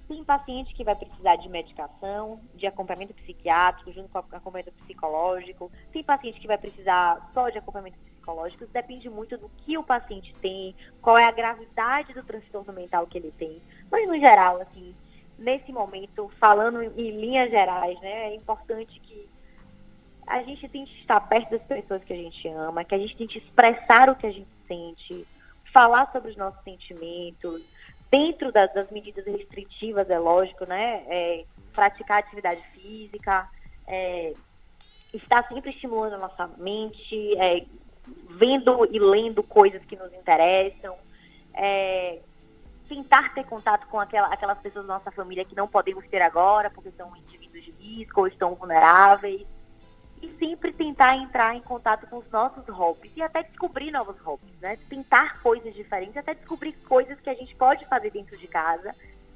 Tem 0.06 0.23
paciente 0.23 0.75
que 0.75 0.84
vai 0.84 0.94
precisar 0.94 1.37
de 1.37 1.49
medicação, 1.49 2.38
de 2.54 2.66
acompanhamento 2.66 3.14
psiquiátrico, 3.14 3.92
junto 3.92 4.08
com 4.11 4.18
acompanhamento 4.18 4.73
psicológico. 4.82 5.73
Tem 5.92 6.04
paciente 6.04 6.40
que 6.40 6.46
vai 6.46 6.58
precisar 6.58 7.30
só 7.32 7.49
de 7.49 7.58
acompanhamento 7.58 7.99
psicológico. 7.99 8.66
Depende 8.66 9.08
muito 9.08 9.38
do 9.38 9.49
que 9.49 9.78
o 9.78 9.82
paciente 9.82 10.34
tem, 10.42 10.75
qual 11.00 11.16
é 11.16 11.25
a 11.25 11.32
gravidade 11.32 12.12
do 12.12 12.23
transtorno 12.23 12.73
mental 12.73 13.06
que 13.06 13.16
ele 13.16 13.32
tem. 13.32 13.58
Mas, 13.90 14.06
no 14.06 14.18
geral, 14.18 14.61
assim, 14.61 14.94
nesse 15.38 15.73
momento, 15.73 16.30
falando 16.38 16.82
em 16.82 17.11
linhas 17.11 17.50
gerais, 17.50 17.99
né, 18.00 18.30
é 18.30 18.34
importante 18.34 19.00
que 19.00 19.28
a 20.26 20.42
gente 20.42 20.68
tente 20.68 20.92
estar 21.00 21.20
perto 21.20 21.50
das 21.50 21.62
pessoas 21.62 22.02
que 22.04 22.12
a 22.12 22.16
gente 22.16 22.49
ama, 22.49 22.84
que 22.84 22.94
a 22.94 22.99
gente 22.99 23.16
tente 23.16 23.38
expressar 23.38 24.08
o 24.08 24.16
que 24.16 24.26
a 24.26 24.32
gente 24.32 24.49
sente, 24.66 25.26
falar 25.73 26.11
sobre 26.12 26.30
os 26.30 26.37
nossos 26.37 26.62
sentimentos, 26.62 27.62
dentro 28.14 28.52
das, 28.52 28.73
das 28.73 28.88
medidas 28.92 29.26
restritivas, 29.26 30.09
é 30.09 30.16
lógico, 30.16 30.64
né? 30.64 31.02
É, 31.09 31.44
praticar 31.73 32.21
atividade 32.21 32.62
física, 32.73 33.49
é, 33.88 34.33
estar 35.12 35.47
sempre 35.49 35.71
estimulando 35.71 36.14
a 36.14 36.18
nossa 36.18 36.47
mente, 36.56 37.37
é, 37.37 37.66
vendo 38.30 38.87
e 38.92 39.00
lendo 39.00 39.42
coisas 39.42 39.85
que 39.85 39.97
nos 39.97 40.12
interessam, 40.14 40.94
é, 41.54 42.21
tentar 42.88 43.35
ter 43.35 43.44
contato 43.47 43.88
com 43.88 43.99
aquela, 43.99 44.28
aquelas 44.28 44.59
pessoas 44.59 44.87
da 44.87 44.94
nossa 44.94 45.11
família 45.11 45.44
que 45.44 45.56
não 45.56 45.66
podemos 45.66 46.06
ter 46.06 46.23
agora, 46.23 46.71
porque 46.71 46.92
são 46.92 47.16
indivíduos 47.16 47.64
de 47.64 47.73
risco 47.73 48.21
ou 48.21 48.28
estão 48.28 48.54
vulneráveis 48.54 49.44
e 50.23 50.28
sempre 50.38 50.73
tentar 50.73 51.16
entrar 51.16 51.54
em 51.54 51.61
contato 51.61 52.06
com 52.09 52.18
os 52.18 52.30
nossos 52.30 52.66
hobbies 52.68 53.12
e 53.16 53.23
até 53.23 53.42
descobrir 53.42 53.90
novos 53.90 54.18
hobbies, 54.21 54.59
né? 54.61 54.78
Tentar 54.88 55.40
coisas 55.42 55.75
diferentes, 55.75 56.16
até 56.16 56.35
descobrir 56.35 56.73
coisas 56.88 57.18
que 57.21 57.30
a 57.30 57.35
gente 57.35 57.54
pode 57.56 57.85
fazer 57.87 58.11
dentro 58.11 58.37
de 58.37 58.47
casa 58.47 58.94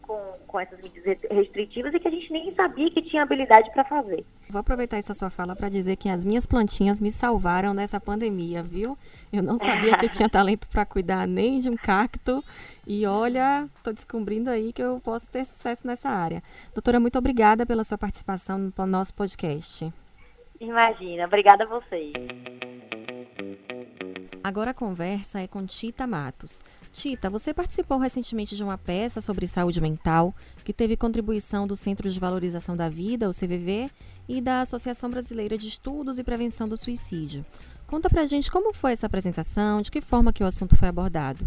com, 0.09 0.19
com 0.47 0.59
essas 0.59 0.81
medidas 0.81 1.19
restritivas 1.31 1.93
e 1.93 2.01
que 2.01 2.09
a 2.09 2.11
gente 2.11 2.33
nem 2.33 2.53
sabia 2.55 2.91
que 2.91 3.03
tinha 3.03 3.23
habilidade 3.23 3.71
para 3.73 3.85
fazer. 3.85 4.25
Vou 4.49 4.59
aproveitar 4.59 4.97
essa 4.97 5.13
sua 5.13 5.29
fala 5.29 5.55
para 5.55 5.69
dizer 5.69 5.97
que 5.97 6.09
as 6.09 6.25
minhas 6.25 6.47
plantinhas 6.47 7.01
me 7.01 7.11
salvaram 7.11 7.75
nessa 7.75 8.01
pandemia, 8.01 8.63
viu? 8.63 8.97
Eu 9.31 9.43
não 9.43 9.59
sabia 9.59 9.97
que 9.99 10.07
eu 10.07 10.11
tinha 10.11 10.29
talento 10.29 10.67
para 10.69 10.87
cuidar 10.87 11.29
nem 11.29 11.61
de 11.61 11.69
um 11.69 11.77
cacto 11.77 12.43
e 12.87 13.05
olha, 13.05 13.69
estou 13.77 13.93
descobrindo 13.93 14.49
aí 14.49 14.73
que 14.73 14.83
eu 14.83 14.99
posso 15.01 15.31
ter 15.31 15.45
sucesso 15.45 15.87
nessa 15.87 16.09
área. 16.09 16.43
Doutora, 16.73 16.99
muito 16.99 17.19
obrigada 17.19 17.67
pela 17.67 17.85
sua 17.85 17.99
participação 17.99 18.73
no 18.75 18.87
nosso 18.87 19.13
podcast. 19.15 19.93
Imagina, 20.61 21.27
obrigada 21.27 21.65
a 21.65 21.67
vocês. 21.67 22.13
Agora 24.43 24.71
a 24.71 24.75
conversa 24.75 25.41
é 25.41 25.47
com 25.47 25.67
Tita 25.67 26.07
Matos. 26.07 26.65
Tita, 26.91 27.29
você 27.29 27.53
participou 27.53 27.99
recentemente 27.99 28.57
de 28.57 28.65
uma 28.65 28.79
peça 28.79 29.21
sobre 29.21 29.47
saúde 29.47 29.81
mental 29.81 30.35
que 30.65 30.73
teve 30.73 30.97
contribuição 30.97 31.67
do 31.67 31.77
Centro 31.77 32.09
de 32.09 32.19
Valorização 32.19 32.77
da 32.77 32.89
Vida, 32.89 33.29
o 33.29 33.33
CVV, 33.33 33.91
e 34.29 34.41
da 34.41 34.63
Associação 34.63 35.11
Brasileira 35.11 35.59
de 35.59 35.69
Estudos 35.69 36.19
e 36.19 36.25
Prevenção 36.25 36.69
do 36.69 36.77
Suicídio. 36.77 37.45
Conta 37.87 38.09
pra 38.09 38.27
gente 38.27 38.51
como 38.51 38.73
foi 38.73 38.93
essa 38.93 39.07
apresentação, 39.07 39.83
de 39.83 39.91
que 39.91 40.01
forma 40.01 40.33
que 40.33 40.43
o 40.43 40.47
assunto 40.47 40.77
foi 40.77 40.89
abordado. 40.89 41.47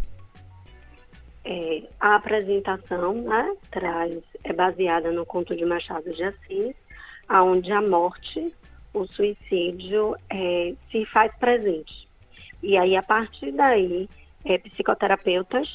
É, 1.44 1.84
a 2.00 2.16
apresentação 2.16 3.14
né, 3.14 3.56
traz, 3.72 4.20
é 4.44 4.54
baseada 4.54 5.12
no 5.12 5.26
conto 5.26 5.56
de 5.56 5.66
Machado 5.66 6.14
de 6.14 6.24
Assis, 6.24 6.76
onde 7.30 7.72
a 7.72 7.82
morte 7.82 8.54
o 8.94 9.06
suicídio 9.08 10.16
é, 10.30 10.74
se 10.92 11.06
faz 11.06 11.32
presente. 11.38 12.08
E 12.62 12.78
aí, 12.78 12.96
a 12.96 13.04
partir 13.04 13.52
daí, 13.52 14.08
é, 14.46 14.58
psicoterapeutas 14.58 15.68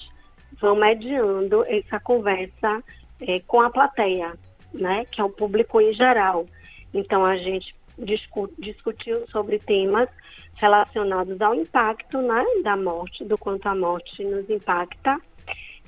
vão 0.61 0.77
mediando 0.77 1.65
essa 1.67 1.99
conversa 2.01 2.83
é, 3.21 3.41
com 3.41 3.61
a 3.61 3.71
plateia, 3.71 4.35
né, 4.73 5.05
que 5.07 5.21
é 5.21 5.25
o 5.25 5.31
público 5.31 5.81
em 5.81 5.93
geral. 5.95 6.47
Então, 6.93 7.25
a 7.25 7.37
gente 7.37 7.75
discu 7.99 8.51
discutiu 8.59 9.27
sobre 9.29 9.59
temas 9.59 10.09
relacionados 10.55 11.41
ao 11.41 11.55
impacto 11.55 12.21
né, 12.21 12.45
da 12.63 12.77
morte, 12.77 13.25
do 13.25 13.37
quanto 13.39 13.67
a 13.67 13.75
morte 13.75 14.25
nos 14.25 14.49
impacta, 14.49 15.19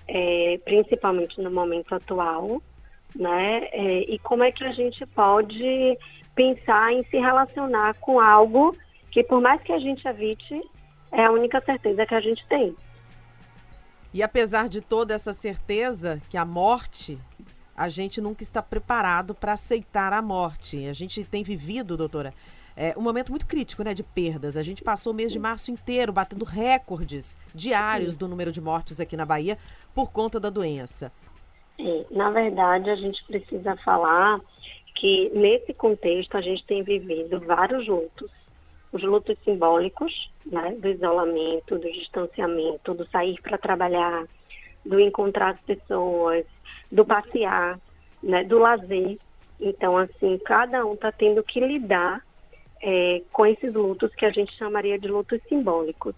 é, 0.07 0.59
principalmente 0.65 1.41
no 1.41 1.51
momento 1.51 1.95
atual, 1.95 2.63
né, 3.15 3.69
é, 3.73 4.01
e 4.01 4.19
como 4.19 4.43
é 4.43 4.53
que 4.53 4.65
a 4.65 4.73
gente 4.73 5.05
pode 5.07 5.99
pensar 6.39 6.93
em 6.93 7.03
se 7.07 7.17
relacionar 7.17 7.95
com 7.95 8.21
algo 8.21 8.73
que, 9.11 9.25
por 9.25 9.41
mais 9.41 9.61
que 9.61 9.73
a 9.73 9.79
gente 9.81 10.07
evite, 10.07 10.63
é 11.11 11.25
a 11.25 11.33
única 11.33 11.61
certeza 11.61 12.07
que 12.07 12.15
a 12.15 12.21
gente 12.21 12.47
tem. 12.47 12.77
E 14.15 14.23
apesar 14.23 14.69
de 14.69 14.81
toda 14.81 15.13
essa 15.13 15.35
certeza 15.35 16.23
que 16.31 16.37
a 16.37 16.45
morte, 16.45 17.19
a 17.77 17.89
gente 17.89 18.21
nunca 18.21 18.45
está 18.45 18.63
preparado 18.63 19.35
para 19.35 19.55
aceitar 19.55 20.13
a 20.13 20.23
morte. 20.23 20.87
A 20.87 20.93
gente 20.93 21.25
tem 21.25 21.43
vivido, 21.43 21.97
doutora, 21.97 22.33
é, 22.77 22.95
um 22.97 23.03
momento 23.03 23.31
muito 23.31 23.45
crítico, 23.45 23.83
né, 23.83 23.93
de 23.93 24.05
perdas. 24.05 24.57
A 24.57 24.63
gente 24.63 24.85
passou 24.85 25.13
o 25.13 25.17
mês 25.17 25.33
de 25.33 25.41
março 25.41 25.73
inteiro 25.73 26.13
batendo 26.13 26.45
recordes 26.45 27.37
diários 27.53 28.17
do 28.17 28.29
número 28.29 28.53
de 28.53 28.61
mortes 28.61 29.01
aqui 29.01 29.17
na 29.17 29.27
Bahia 29.27 29.59
por 29.93 30.13
conta 30.13 30.39
da 30.39 30.51
doença. 30.51 31.11
Na 32.13 32.31
verdade, 32.31 32.91
a 32.91 32.97
gente 32.97 33.25
precisa 33.25 33.77
falar 33.85 34.41
que 34.99 35.31
nesse 35.33 35.73
contexto 35.73 36.37
a 36.37 36.41
gente 36.41 36.65
tem 36.65 36.83
vivido 36.83 37.39
vários 37.41 37.87
lutos. 37.87 38.31
Os 38.93 39.03
lutos 39.03 39.39
simbólicos, 39.45 40.31
né, 40.45 40.75
do 40.77 40.89
isolamento, 40.89 41.79
do 41.79 41.93
distanciamento, 41.93 42.95
do 42.95 43.07
sair 43.07 43.41
para 43.41 43.57
trabalhar, 43.57 44.27
do 44.85 44.99
encontrar 44.99 45.51
as 45.51 45.61
pessoas, 45.61 46.45
do 46.91 47.05
passear, 47.05 47.79
né, 48.21 48.43
do 48.43 48.59
lazer. 48.59 49.19
Então, 49.61 49.97
assim, 49.97 50.37
cada 50.45 50.85
um 50.85 50.95
está 50.95 51.13
tendo 51.13 51.45
que 51.45 51.61
lidar 51.61 52.25
é, 52.83 53.23
com 53.33 53.47
esses 53.47 53.73
lutos 53.73 54.13
que 54.17 54.25
a 54.25 54.31
gente 54.31 54.53
chamaria 54.57 54.99
de 54.99 55.07
lutos 55.07 55.41
simbólicos. 55.49 56.15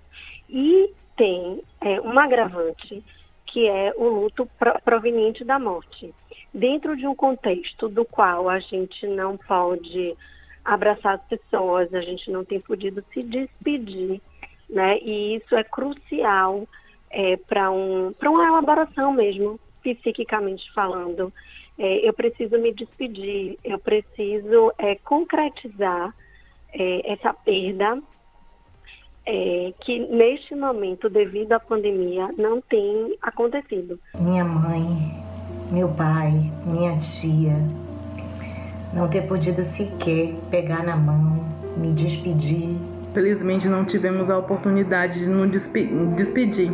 E 0.48 0.90
tem 1.18 1.60
é, 1.82 2.00
um 2.00 2.18
agravante, 2.18 3.04
que 3.46 3.68
é 3.68 3.92
o 3.94 4.08
luto 4.08 4.48
proveniente 4.84 5.44
da 5.44 5.58
morte 5.58 6.14
dentro 6.52 6.96
de 6.96 7.06
um 7.06 7.14
contexto 7.14 7.88
do 7.88 8.04
qual 8.04 8.48
a 8.48 8.58
gente 8.58 9.06
não 9.06 9.36
pode 9.36 10.16
abraçar 10.64 11.14
as 11.14 11.22
pessoas, 11.22 11.92
a 11.94 12.00
gente 12.00 12.30
não 12.30 12.44
tem 12.44 12.60
podido 12.60 13.04
se 13.12 13.22
despedir, 13.22 14.20
né? 14.68 14.98
E 14.98 15.36
isso 15.36 15.54
é 15.54 15.64
crucial 15.64 16.66
é, 17.10 17.36
para 17.36 17.70
um, 17.70 18.14
uma 18.22 18.46
elaboração 18.46 19.12
mesmo, 19.12 19.58
psiquicamente 19.82 20.70
falando. 20.72 21.32
É, 21.78 22.06
eu 22.06 22.12
preciso 22.12 22.58
me 22.58 22.72
despedir, 22.72 23.58
eu 23.64 23.78
preciso 23.78 24.72
é, 24.78 24.96
concretizar 24.96 26.14
é, 26.72 27.12
essa 27.12 27.32
perda 27.32 28.00
é, 29.26 29.72
que 29.80 29.98
neste 29.98 30.54
momento, 30.54 31.08
devido 31.08 31.52
à 31.52 31.60
pandemia, 31.60 32.28
não 32.36 32.60
tem 32.60 33.16
acontecido. 33.22 33.98
Minha 34.18 34.44
mãe, 34.44 34.84
meu 35.70 35.88
pai, 35.88 36.32
minha 36.64 36.98
tia, 36.98 37.56
não 38.92 39.08
ter 39.08 39.26
podido 39.28 39.62
sequer 39.62 40.34
pegar 40.50 40.82
na 40.82 40.96
mão, 40.96 41.44
me 41.76 41.92
despedir. 41.92 42.76
Felizmente 43.14 43.68
não 43.68 43.84
tivemos 43.84 44.28
a 44.28 44.38
oportunidade 44.38 45.20
de 45.20 45.26
nos 45.26 45.50
despedir 46.16 46.72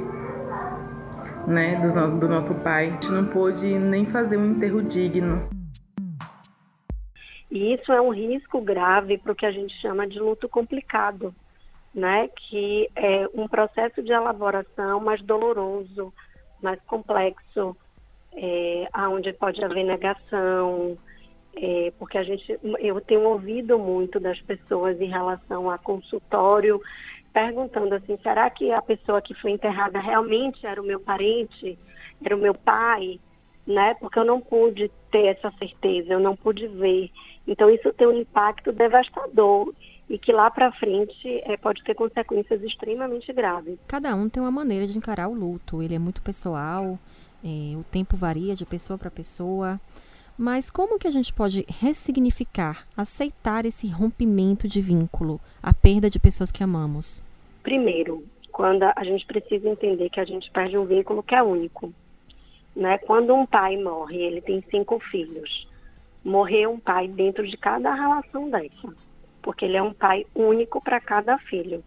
né, 1.46 1.76
do, 1.76 2.20
do 2.20 2.28
nosso 2.28 2.54
pai. 2.56 2.88
A 2.88 2.90
gente 2.92 3.10
não 3.10 3.26
pôde 3.26 3.66
nem 3.78 4.06
fazer 4.06 4.36
um 4.36 4.52
enterro 4.52 4.82
digno. 4.82 5.48
E 7.50 7.74
isso 7.74 7.92
é 7.92 8.00
um 8.00 8.10
risco 8.10 8.60
grave 8.60 9.18
para 9.18 9.32
o 9.32 9.34
que 9.34 9.46
a 9.46 9.52
gente 9.52 9.74
chama 9.80 10.06
de 10.06 10.18
luto 10.18 10.48
complicado, 10.48 11.34
né? 11.94 12.28
que 12.28 12.90
é 12.96 13.28
um 13.34 13.46
processo 13.46 14.02
de 14.02 14.12
elaboração 14.12 15.00
mais 15.00 15.22
doloroso, 15.22 16.12
mais 16.60 16.80
complexo, 16.86 17.76
é, 18.36 18.88
onde 19.08 19.32
pode 19.32 19.64
haver 19.64 19.84
negação, 19.84 20.96
é, 21.56 21.92
porque 21.98 22.18
a 22.18 22.22
gente, 22.22 22.58
eu 22.78 23.00
tenho 23.00 23.22
ouvido 23.22 23.78
muito 23.78 24.20
das 24.20 24.38
pessoas 24.42 25.00
em 25.00 25.08
relação 25.08 25.70
a 25.70 25.78
consultório, 25.78 26.80
perguntando 27.32 27.94
assim, 27.94 28.18
será 28.22 28.48
que 28.50 28.70
a 28.70 28.82
pessoa 28.82 29.22
que 29.22 29.34
foi 29.34 29.52
enterrada 29.52 29.98
realmente 29.98 30.66
era 30.66 30.80
o 30.80 30.84
meu 30.84 31.00
parente, 31.00 31.78
era 32.22 32.36
o 32.36 32.40
meu 32.40 32.54
pai, 32.54 33.18
né? 33.66 33.94
Porque 33.94 34.18
eu 34.18 34.24
não 34.24 34.40
pude 34.40 34.90
ter 35.10 35.26
essa 35.26 35.50
certeza, 35.58 36.12
eu 36.12 36.20
não 36.20 36.36
pude 36.36 36.66
ver. 36.68 37.10
Então 37.46 37.70
isso 37.70 37.92
tem 37.94 38.06
um 38.06 38.20
impacto 38.20 38.72
devastador 38.72 39.72
e 40.08 40.18
que 40.18 40.32
lá 40.32 40.50
para 40.50 40.72
frente 40.72 41.40
é, 41.44 41.56
pode 41.56 41.82
ter 41.82 41.94
consequências 41.94 42.62
extremamente 42.62 43.32
graves. 43.32 43.78
Cada 43.88 44.14
um 44.14 44.28
tem 44.28 44.42
uma 44.42 44.52
maneira 44.52 44.86
de 44.86 44.96
encarar 44.96 45.28
o 45.28 45.34
luto. 45.34 45.82
Ele 45.82 45.94
é 45.94 45.98
muito 45.98 46.22
pessoal, 46.22 46.98
é, 47.46 47.76
o 47.76 47.84
tempo 47.84 48.16
varia 48.16 48.56
de 48.56 48.66
pessoa 48.66 48.98
para 48.98 49.08
pessoa. 49.08 49.80
Mas 50.36 50.68
como 50.68 50.98
que 50.98 51.06
a 51.06 51.10
gente 51.10 51.32
pode 51.32 51.64
ressignificar, 51.68 52.86
aceitar 52.96 53.64
esse 53.64 53.88
rompimento 53.88 54.68
de 54.68 54.82
vínculo, 54.82 55.40
a 55.62 55.72
perda 55.72 56.10
de 56.10 56.18
pessoas 56.18 56.50
que 56.50 56.62
amamos? 56.62 57.22
Primeiro, 57.62 58.24
quando 58.52 58.82
a 58.82 59.04
gente 59.04 59.24
precisa 59.24 59.68
entender 59.68 60.10
que 60.10 60.20
a 60.20 60.24
gente 60.24 60.50
perde 60.50 60.76
um 60.76 60.84
vínculo 60.84 61.22
que 61.22 61.34
é 61.34 61.42
único. 61.42 61.92
Né? 62.74 62.98
Quando 62.98 63.34
um 63.34 63.46
pai 63.46 63.76
morre, 63.76 64.18
ele 64.18 64.42
tem 64.42 64.62
cinco 64.70 64.98
filhos. 64.98 65.66
Morrer 66.22 66.66
um 66.66 66.78
pai 66.78 67.08
dentro 67.08 67.46
de 67.46 67.56
cada 67.56 67.94
relação 67.94 68.50
dessa, 68.50 68.94
porque 69.40 69.64
ele 69.64 69.76
é 69.76 69.82
um 69.82 69.94
pai 69.94 70.26
único 70.34 70.82
para 70.82 71.00
cada 71.00 71.38
filho. 71.38 71.82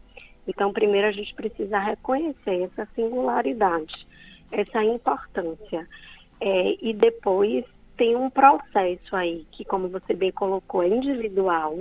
Então, 0.48 0.74
primeiro 0.74 1.08
a 1.08 1.12
gente 1.12 1.36
precisa 1.36 1.78
reconhecer 1.78 2.64
essa 2.64 2.88
singularidade, 2.96 4.08
essa 4.52 4.84
importância. 4.84 5.88
É, 6.42 6.76
e 6.82 6.94
depois 6.94 7.66
tem 7.98 8.16
um 8.16 8.30
processo 8.30 9.16
aí 9.16 9.46
que, 9.52 9.66
como 9.66 9.90
você 9.90 10.14
bem 10.14 10.32
colocou, 10.32 10.82
é 10.82 10.88
individual, 10.88 11.78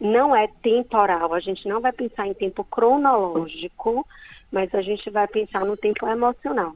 não 0.00 0.34
é 0.34 0.46
temporal. 0.62 1.34
A 1.34 1.40
gente 1.40 1.66
não 1.66 1.80
vai 1.80 1.92
pensar 1.92 2.26
em 2.26 2.34
tempo 2.34 2.62
cronológico, 2.64 4.06
mas 4.52 4.72
a 4.74 4.82
gente 4.82 5.10
vai 5.10 5.26
pensar 5.26 5.64
no 5.64 5.76
tempo 5.76 6.06
emocional, 6.06 6.74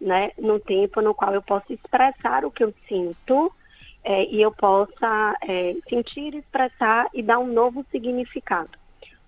né? 0.00 0.30
No 0.38 0.58
tempo 0.58 1.00
no 1.00 1.14
qual 1.14 1.34
eu 1.34 1.42
posso 1.42 1.72
expressar 1.72 2.44
o 2.44 2.50
que 2.50 2.64
eu 2.64 2.72
sinto 2.88 3.52
é, 4.02 4.24
e 4.26 4.40
eu 4.40 4.52
possa 4.52 5.36
é, 5.42 5.76
sentir, 5.88 6.34
expressar 6.34 7.08
e 7.12 7.22
dar 7.22 7.38
um 7.38 7.46
novo 7.46 7.84
significado. 7.90 8.70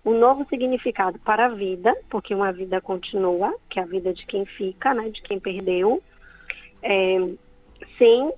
Um 0.09 0.19
novo 0.19 0.47
significado 0.49 1.19
para 1.19 1.45
a 1.45 1.49
vida, 1.51 1.95
porque 2.09 2.35
uma 2.35 2.51
vida 2.51 2.81
continua, 2.81 3.55
que 3.69 3.79
é 3.79 3.83
a 3.83 3.87
vida 3.87 4.15
de 4.15 4.25
quem 4.25 4.47
fica, 4.47 4.95
né? 4.95 5.11
De 5.11 5.21
quem 5.21 5.39
perdeu, 5.39 6.03
é, 6.83 7.19
sem 7.99 8.33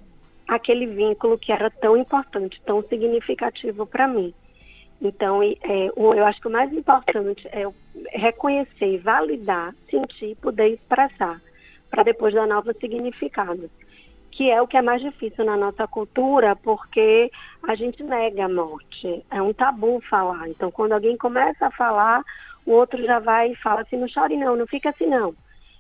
aquele 0.48 0.86
vínculo 0.88 1.38
que 1.38 1.52
era 1.52 1.70
tão 1.70 1.96
importante, 1.96 2.60
tão 2.66 2.82
significativo 2.82 3.86
para 3.86 4.08
mim. 4.08 4.34
Então, 5.00 5.40
é, 5.44 5.56
eu 5.96 6.26
acho 6.26 6.40
que 6.40 6.48
o 6.48 6.50
mais 6.50 6.72
importante 6.72 7.46
é 7.52 7.64
reconhecer, 8.18 8.98
validar, 8.98 9.72
sentir, 9.88 10.34
poder 10.42 10.70
expressar, 10.70 11.40
para 11.88 12.02
depois 12.02 12.34
dar 12.34 12.48
novos 12.48 12.76
significados. 12.78 13.70
Que 14.30 14.50
é 14.50 14.62
o 14.62 14.66
que 14.66 14.76
é 14.76 14.82
mais 14.82 15.02
difícil 15.02 15.44
na 15.44 15.56
nossa 15.56 15.86
cultura, 15.86 16.56
porque 16.56 17.30
a 17.62 17.74
gente 17.74 18.02
nega 18.02 18.44
a 18.44 18.48
morte. 18.48 19.24
É 19.30 19.42
um 19.42 19.52
tabu 19.52 20.00
falar. 20.08 20.48
Então, 20.48 20.70
quando 20.70 20.92
alguém 20.92 21.16
começa 21.16 21.66
a 21.66 21.70
falar, 21.70 22.22
o 22.64 22.72
outro 22.72 23.02
já 23.04 23.18
vai 23.18 23.52
e 23.52 23.56
fala 23.56 23.82
assim: 23.82 23.96
não 23.96 24.08
chore 24.08 24.36
não, 24.36 24.56
não 24.56 24.66
fica 24.66 24.90
assim 24.90 25.06
não. 25.06 25.34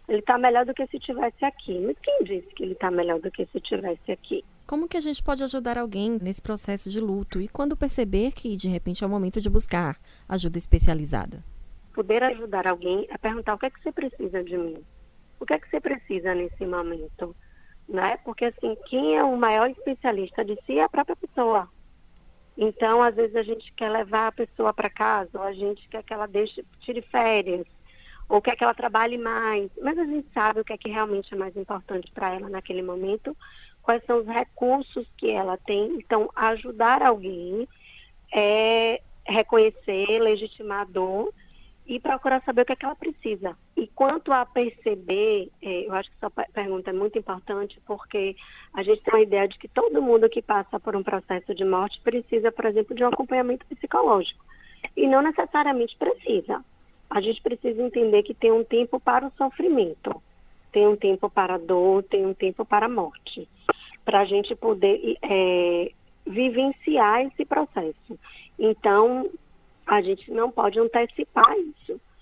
Ele 0.08 0.18
está 0.18 0.36
melhor 0.36 0.66
do 0.66 0.74
que 0.74 0.84
se 0.88 0.96
estivesse 0.96 1.44
aqui. 1.44 1.78
Mas 1.78 1.96
quem 2.02 2.24
disse 2.24 2.48
que 2.54 2.64
ele 2.64 2.72
está 2.72 2.90
melhor 2.90 3.20
do 3.20 3.30
que 3.30 3.46
se 3.46 3.58
estivesse 3.58 4.10
aqui? 4.10 4.44
Como 4.66 4.88
que 4.88 4.96
a 4.96 5.00
gente 5.00 5.22
pode 5.22 5.42
ajudar 5.44 5.78
alguém 5.78 6.18
nesse 6.20 6.42
processo 6.42 6.90
de 6.90 7.00
luto 7.00 7.40
e 7.40 7.48
quando 7.48 7.76
perceber 7.76 8.32
que 8.32 8.56
de 8.56 8.68
repente 8.68 9.04
é 9.04 9.06
o 9.06 9.10
momento 9.10 9.40
de 9.40 9.48
buscar 9.48 9.96
ajuda 10.28 10.58
especializada? 10.58 11.44
Poder 11.94 12.22
ajudar 12.24 12.66
alguém 12.66 13.06
é 13.08 13.18
perguntar 13.18 13.54
o 13.54 13.58
que 13.58 13.66
é 13.66 13.70
que 13.70 13.80
você 13.82 13.92
precisa 13.92 14.42
de 14.42 14.56
mim? 14.56 14.84
O 15.38 15.46
que 15.46 15.54
é 15.54 15.58
que 15.58 15.68
você 15.68 15.80
precisa 15.80 16.34
nesse 16.34 16.66
momento? 16.66 17.34
Né? 17.90 18.18
Porque 18.24 18.44
assim, 18.44 18.76
quem 18.86 19.16
é 19.16 19.24
o 19.24 19.36
maior 19.36 19.68
especialista 19.68 20.44
de 20.44 20.56
si 20.64 20.78
é 20.78 20.84
a 20.84 20.88
própria 20.88 21.16
pessoa. 21.16 21.68
Então, 22.56 23.02
às 23.02 23.16
vezes 23.16 23.34
a 23.34 23.42
gente 23.42 23.72
quer 23.72 23.90
levar 23.90 24.28
a 24.28 24.32
pessoa 24.32 24.72
para 24.72 24.88
casa, 24.88 25.30
ou 25.34 25.42
a 25.42 25.52
gente 25.52 25.88
quer 25.88 26.04
que 26.04 26.12
ela 26.12 26.26
deixe, 26.26 26.64
tire 26.80 27.02
férias, 27.02 27.66
ou 28.28 28.40
quer 28.40 28.54
que 28.54 28.62
ela 28.62 28.74
trabalhe 28.74 29.18
mais, 29.18 29.70
mas 29.82 29.98
a 29.98 30.04
gente 30.04 30.28
sabe 30.32 30.60
o 30.60 30.64
que 30.64 30.72
é 30.72 30.78
que 30.78 30.88
realmente 30.88 31.34
é 31.34 31.36
mais 31.36 31.56
importante 31.56 32.12
para 32.12 32.32
ela 32.32 32.48
naquele 32.48 32.82
momento 32.82 33.36
quais 33.82 34.04
são 34.04 34.20
os 34.20 34.26
recursos 34.26 35.06
que 35.16 35.30
ela 35.30 35.56
tem. 35.56 35.96
Então, 35.96 36.30
ajudar 36.36 37.02
alguém 37.02 37.66
é 38.32 39.00
reconhecer, 39.26 40.20
legitimar 40.20 40.82
a 40.82 40.84
dor 40.84 41.34
e 41.90 41.98
procurar 41.98 42.40
saber 42.44 42.62
o 42.62 42.64
que, 42.64 42.72
é 42.72 42.76
que 42.76 42.84
ela 42.84 42.94
precisa. 42.94 43.56
E 43.76 43.88
quanto 43.88 44.32
a 44.32 44.46
perceber, 44.46 45.50
é, 45.60 45.88
eu 45.88 45.92
acho 45.92 46.08
que 46.08 46.16
essa 46.22 46.30
pergunta 46.52 46.90
é 46.90 46.92
muito 46.92 47.18
importante, 47.18 47.80
porque 47.84 48.36
a 48.72 48.82
gente 48.84 49.02
tem 49.02 49.12
uma 49.12 49.22
ideia 49.22 49.48
de 49.48 49.58
que 49.58 49.66
todo 49.66 50.00
mundo 50.00 50.28
que 50.28 50.40
passa 50.40 50.78
por 50.78 50.94
um 50.94 51.02
processo 51.02 51.52
de 51.52 51.64
morte 51.64 52.00
precisa, 52.02 52.52
por 52.52 52.66
exemplo, 52.66 52.94
de 52.94 53.02
um 53.02 53.08
acompanhamento 53.08 53.66
psicológico. 53.66 54.44
E 54.96 55.08
não 55.08 55.20
necessariamente 55.20 55.96
precisa. 55.98 56.64
A 57.10 57.20
gente 57.20 57.42
precisa 57.42 57.82
entender 57.82 58.22
que 58.22 58.34
tem 58.34 58.52
um 58.52 58.62
tempo 58.62 59.00
para 59.00 59.26
o 59.26 59.32
sofrimento, 59.36 60.22
tem 60.70 60.86
um 60.86 60.94
tempo 60.94 61.28
para 61.28 61.56
a 61.56 61.58
dor, 61.58 62.04
tem 62.04 62.24
um 62.24 62.34
tempo 62.34 62.64
para 62.64 62.86
a 62.86 62.88
morte 62.88 63.48
para 64.04 64.20
a 64.20 64.24
gente 64.24 64.54
poder 64.54 65.18
é, 65.22 65.92
vivenciar 66.26 67.22
esse 67.22 67.44
processo. 67.44 68.18
Então, 68.58 69.28
a 69.90 70.00
gente 70.00 70.30
não 70.30 70.50
pode 70.50 70.78
antecipar. 70.78 71.52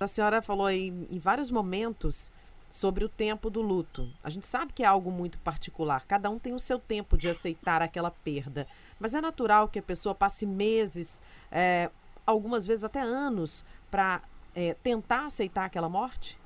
A 0.01 0.07
senhora 0.07 0.41
falou 0.41 0.71
em 0.71 1.19
vários 1.19 1.51
momentos 1.51 2.33
sobre 2.71 3.05
o 3.05 3.09
tempo 3.09 3.51
do 3.51 3.61
luto. 3.61 4.09
A 4.23 4.31
gente 4.31 4.47
sabe 4.47 4.73
que 4.73 4.83
é 4.83 4.87
algo 4.87 5.11
muito 5.11 5.39
particular, 5.39 6.05
cada 6.07 6.31
um 6.31 6.39
tem 6.39 6.53
o 6.53 6.59
seu 6.59 6.79
tempo 6.79 7.17
de 7.17 7.29
aceitar 7.29 7.83
aquela 7.83 8.11
perda. 8.11 8.67
Mas 9.01 9.15
é 9.15 9.21
natural 9.21 9.69
que 9.69 9.79
a 9.79 9.83
pessoa 9.83 10.15
passe 10.15 10.47
meses, 10.47 11.23
é, 11.51 11.91
algumas 12.27 12.67
vezes 12.67 12.85
até 12.85 13.01
anos, 13.01 13.65
para 13.91 14.21
é, 14.55 14.75
tentar 14.75 15.27
aceitar 15.27 15.65
aquela 15.65 15.89
morte? 15.89 16.39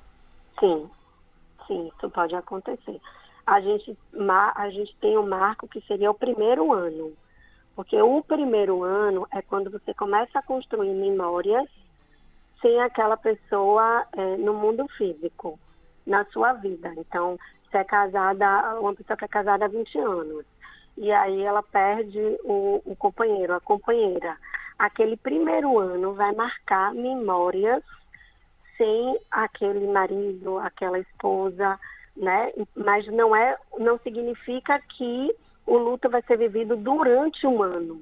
Sim, 0.59 0.89
sim, 1.67 1.91
isso 1.95 2.09
pode 2.09 2.35
acontecer 2.35 2.99
a 3.45 3.59
gente, 3.59 3.97
a 4.55 4.69
gente 4.69 4.95
tem 4.97 5.17
um 5.17 5.27
marco 5.27 5.67
que 5.67 5.81
seria 5.81 6.09
o 6.09 6.13
primeiro 6.13 6.71
ano. 6.71 7.13
Porque 7.75 7.99
o 8.01 8.21
primeiro 8.23 8.83
ano 8.83 9.27
é 9.31 9.41
quando 9.41 9.69
você 9.69 9.93
começa 9.93 10.39
a 10.39 10.43
construir 10.43 10.93
memórias 10.93 11.67
sem 12.63 12.81
aquela 12.81 13.17
pessoa 13.17 14.07
é, 14.13 14.37
no 14.37 14.53
mundo 14.53 14.87
físico, 14.97 15.59
na 16.07 16.25
sua 16.25 16.53
vida. 16.53 16.91
Então, 16.97 17.37
você 17.69 17.79
é 17.79 17.83
casada, 17.83 18.79
uma 18.79 18.95
pessoa 18.95 19.17
que 19.17 19.25
é 19.25 19.27
casada 19.27 19.65
há 19.65 19.67
20 19.67 19.99
anos, 19.99 20.45
e 20.97 21.11
aí 21.11 21.41
ela 21.43 21.61
perde 21.61 22.19
o, 22.43 22.81
o 22.85 22.95
companheiro, 22.95 23.53
a 23.53 23.59
companheira. 23.59 24.37
Aquele 24.79 25.17
primeiro 25.17 25.77
ano 25.77 26.13
vai 26.13 26.33
marcar 26.33 26.93
memórias 26.93 27.83
sem 28.77 29.19
aquele 29.29 29.85
marido, 29.87 30.57
aquela 30.59 30.97
esposa, 30.99 31.79
né? 32.15 32.51
Mas 32.75 33.05
não 33.07 33.35
é, 33.35 33.57
não 33.77 33.99
significa 33.99 34.79
que 34.97 35.35
o 35.65 35.77
luto 35.77 36.09
vai 36.09 36.21
ser 36.23 36.37
vivido 36.37 36.75
durante 36.75 37.45
um 37.45 37.61
ano, 37.61 38.01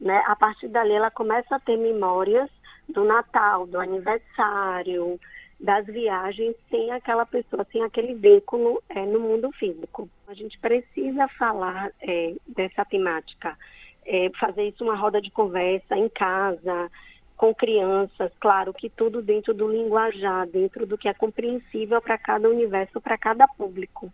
né? 0.00 0.22
A 0.26 0.34
partir 0.36 0.68
dali 0.68 0.92
ela 0.92 1.10
começa 1.10 1.56
a 1.56 1.60
ter 1.60 1.76
memórias 1.76 2.50
do 2.88 3.04
Natal, 3.04 3.66
do 3.66 3.78
aniversário, 3.78 5.18
das 5.58 5.86
viagens 5.86 6.54
sem 6.70 6.90
aquela 6.90 7.24
pessoa, 7.24 7.66
sem 7.72 7.82
aquele 7.82 8.14
vínculo 8.14 8.82
é, 8.88 9.06
no 9.06 9.20
mundo 9.20 9.50
físico. 9.52 10.08
A 10.28 10.34
gente 10.34 10.58
precisa 10.58 11.28
falar 11.28 11.90
é, 12.02 12.34
dessa 12.46 12.84
temática, 12.84 13.56
é, 14.04 14.30
fazer 14.38 14.68
isso 14.68 14.84
uma 14.84 14.96
roda 14.96 15.20
de 15.20 15.30
conversa 15.30 15.96
em 15.96 16.08
casa, 16.08 16.90
com 17.36 17.54
crianças, 17.54 18.32
claro 18.40 18.72
que 18.72 18.88
tudo 18.88 19.20
dentro 19.20 19.52
do 19.52 19.68
linguajar, 19.68 20.46
dentro 20.46 20.86
do 20.86 20.96
que 20.96 21.08
é 21.08 21.14
compreensível 21.14 22.00
para 22.00 22.16
cada 22.16 22.48
universo, 22.48 23.00
para 23.00 23.18
cada 23.18 23.46
público. 23.48 24.12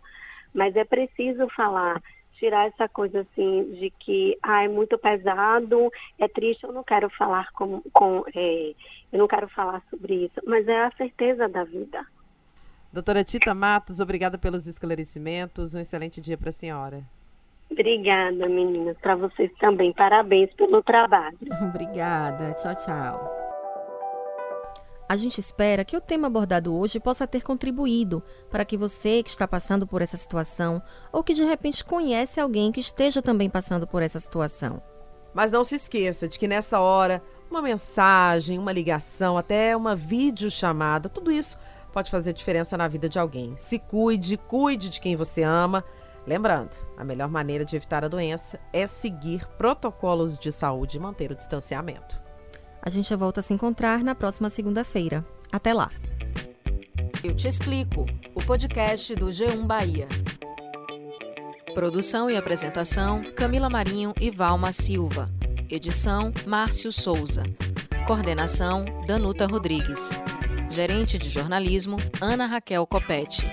Mas 0.53 0.75
é 0.75 0.83
preciso 0.83 1.47
falar, 1.49 2.01
tirar 2.41 2.67
essa 2.67 2.89
coisa 2.89 3.21
assim 3.21 3.75
de 3.75 3.91
que 3.99 4.35
ah, 4.41 4.63
é 4.63 4.67
muito 4.67 4.97
pesado, 4.97 5.91
é 6.17 6.27
triste, 6.27 6.63
eu 6.63 6.73
não 6.73 6.83
quero 6.83 7.07
falar 7.11 7.51
com, 7.51 7.81
com 7.93 8.25
é, 8.33 8.73
eu 9.13 9.19
não 9.19 9.27
quero 9.27 9.47
falar 9.49 9.83
sobre 9.91 10.25
isso, 10.25 10.41
mas 10.47 10.67
é 10.67 10.85
a 10.85 10.91
certeza 10.97 11.47
da 11.47 11.63
vida. 11.63 12.03
Doutora 12.91 13.23
Tita 13.23 13.53
Matos, 13.53 13.99
obrigada 13.99 14.37
pelos 14.37 14.65
esclarecimentos. 14.65 15.75
Um 15.75 15.79
excelente 15.79 16.19
dia 16.19 16.37
para 16.37 16.49
a 16.49 16.51
senhora. 16.51 17.03
Obrigada, 17.69 18.49
meninas. 18.49 18.97
Para 18.97 19.15
vocês 19.15 19.49
também. 19.59 19.93
Parabéns 19.93 20.51
pelo 20.55 20.83
trabalho. 20.83 21.37
Obrigada. 21.69 22.51
Tchau, 22.53 22.75
tchau. 22.75 23.40
A 25.11 25.17
gente 25.17 25.41
espera 25.41 25.83
que 25.83 25.97
o 25.97 25.99
tema 25.99 26.27
abordado 26.27 26.73
hoje 26.73 26.97
possa 26.97 27.27
ter 27.27 27.41
contribuído 27.41 28.23
para 28.49 28.63
que 28.63 28.77
você 28.77 29.21
que 29.21 29.29
está 29.29 29.45
passando 29.45 29.85
por 29.85 30.01
essa 30.01 30.15
situação 30.15 30.81
ou 31.11 31.21
que 31.21 31.33
de 31.33 31.43
repente 31.43 31.83
conhece 31.83 32.39
alguém 32.39 32.71
que 32.71 32.79
esteja 32.79 33.21
também 33.21 33.49
passando 33.49 33.85
por 33.85 34.01
essa 34.01 34.17
situação. 34.21 34.81
Mas 35.33 35.51
não 35.51 35.65
se 35.65 35.75
esqueça 35.75 36.29
de 36.29 36.39
que 36.39 36.47
nessa 36.47 36.79
hora, 36.79 37.21
uma 37.49 37.61
mensagem, 37.61 38.57
uma 38.57 38.71
ligação, 38.71 39.37
até 39.37 39.75
uma 39.75 39.97
videochamada, 39.97 41.09
tudo 41.09 41.29
isso 41.29 41.57
pode 41.91 42.09
fazer 42.09 42.31
diferença 42.31 42.77
na 42.77 42.87
vida 42.87 43.09
de 43.09 43.19
alguém. 43.19 43.53
Se 43.57 43.79
cuide, 43.79 44.37
cuide 44.37 44.89
de 44.89 45.01
quem 45.01 45.17
você 45.17 45.43
ama. 45.43 45.83
Lembrando, 46.25 46.73
a 46.97 47.03
melhor 47.03 47.27
maneira 47.27 47.65
de 47.65 47.75
evitar 47.75 48.05
a 48.05 48.07
doença 48.07 48.57
é 48.71 48.87
seguir 48.87 49.45
protocolos 49.57 50.39
de 50.39 50.53
saúde 50.53 50.95
e 50.95 51.01
manter 51.01 51.33
o 51.33 51.35
distanciamento. 51.35 52.20
A 52.83 52.89
gente 52.89 53.15
volta 53.15 53.39
a 53.39 53.43
se 53.43 53.53
encontrar 53.53 54.03
na 54.03 54.15
próxima 54.15 54.49
segunda-feira. 54.49 55.25
Até 55.51 55.73
lá. 55.73 55.91
Eu 57.23 57.35
te 57.35 57.47
explico. 57.47 58.05
O 58.33 58.43
podcast 58.43 59.13
do 59.13 59.27
G1 59.27 59.67
Bahia. 59.67 60.07
Produção 61.75 62.29
e 62.29 62.35
apresentação: 62.35 63.21
Camila 63.35 63.69
Marinho 63.69 64.13
e 64.19 64.31
Valma 64.31 64.71
Silva. 64.71 65.29
Edição: 65.69 66.33
Márcio 66.47 66.91
Souza. 66.91 67.43
Coordenação: 68.07 68.83
Danuta 69.05 69.45
Rodrigues. 69.45 70.09
Gerente 70.69 71.19
de 71.19 71.29
jornalismo: 71.29 71.97
Ana 72.19 72.47
Raquel 72.47 72.87
Copete. 72.87 73.45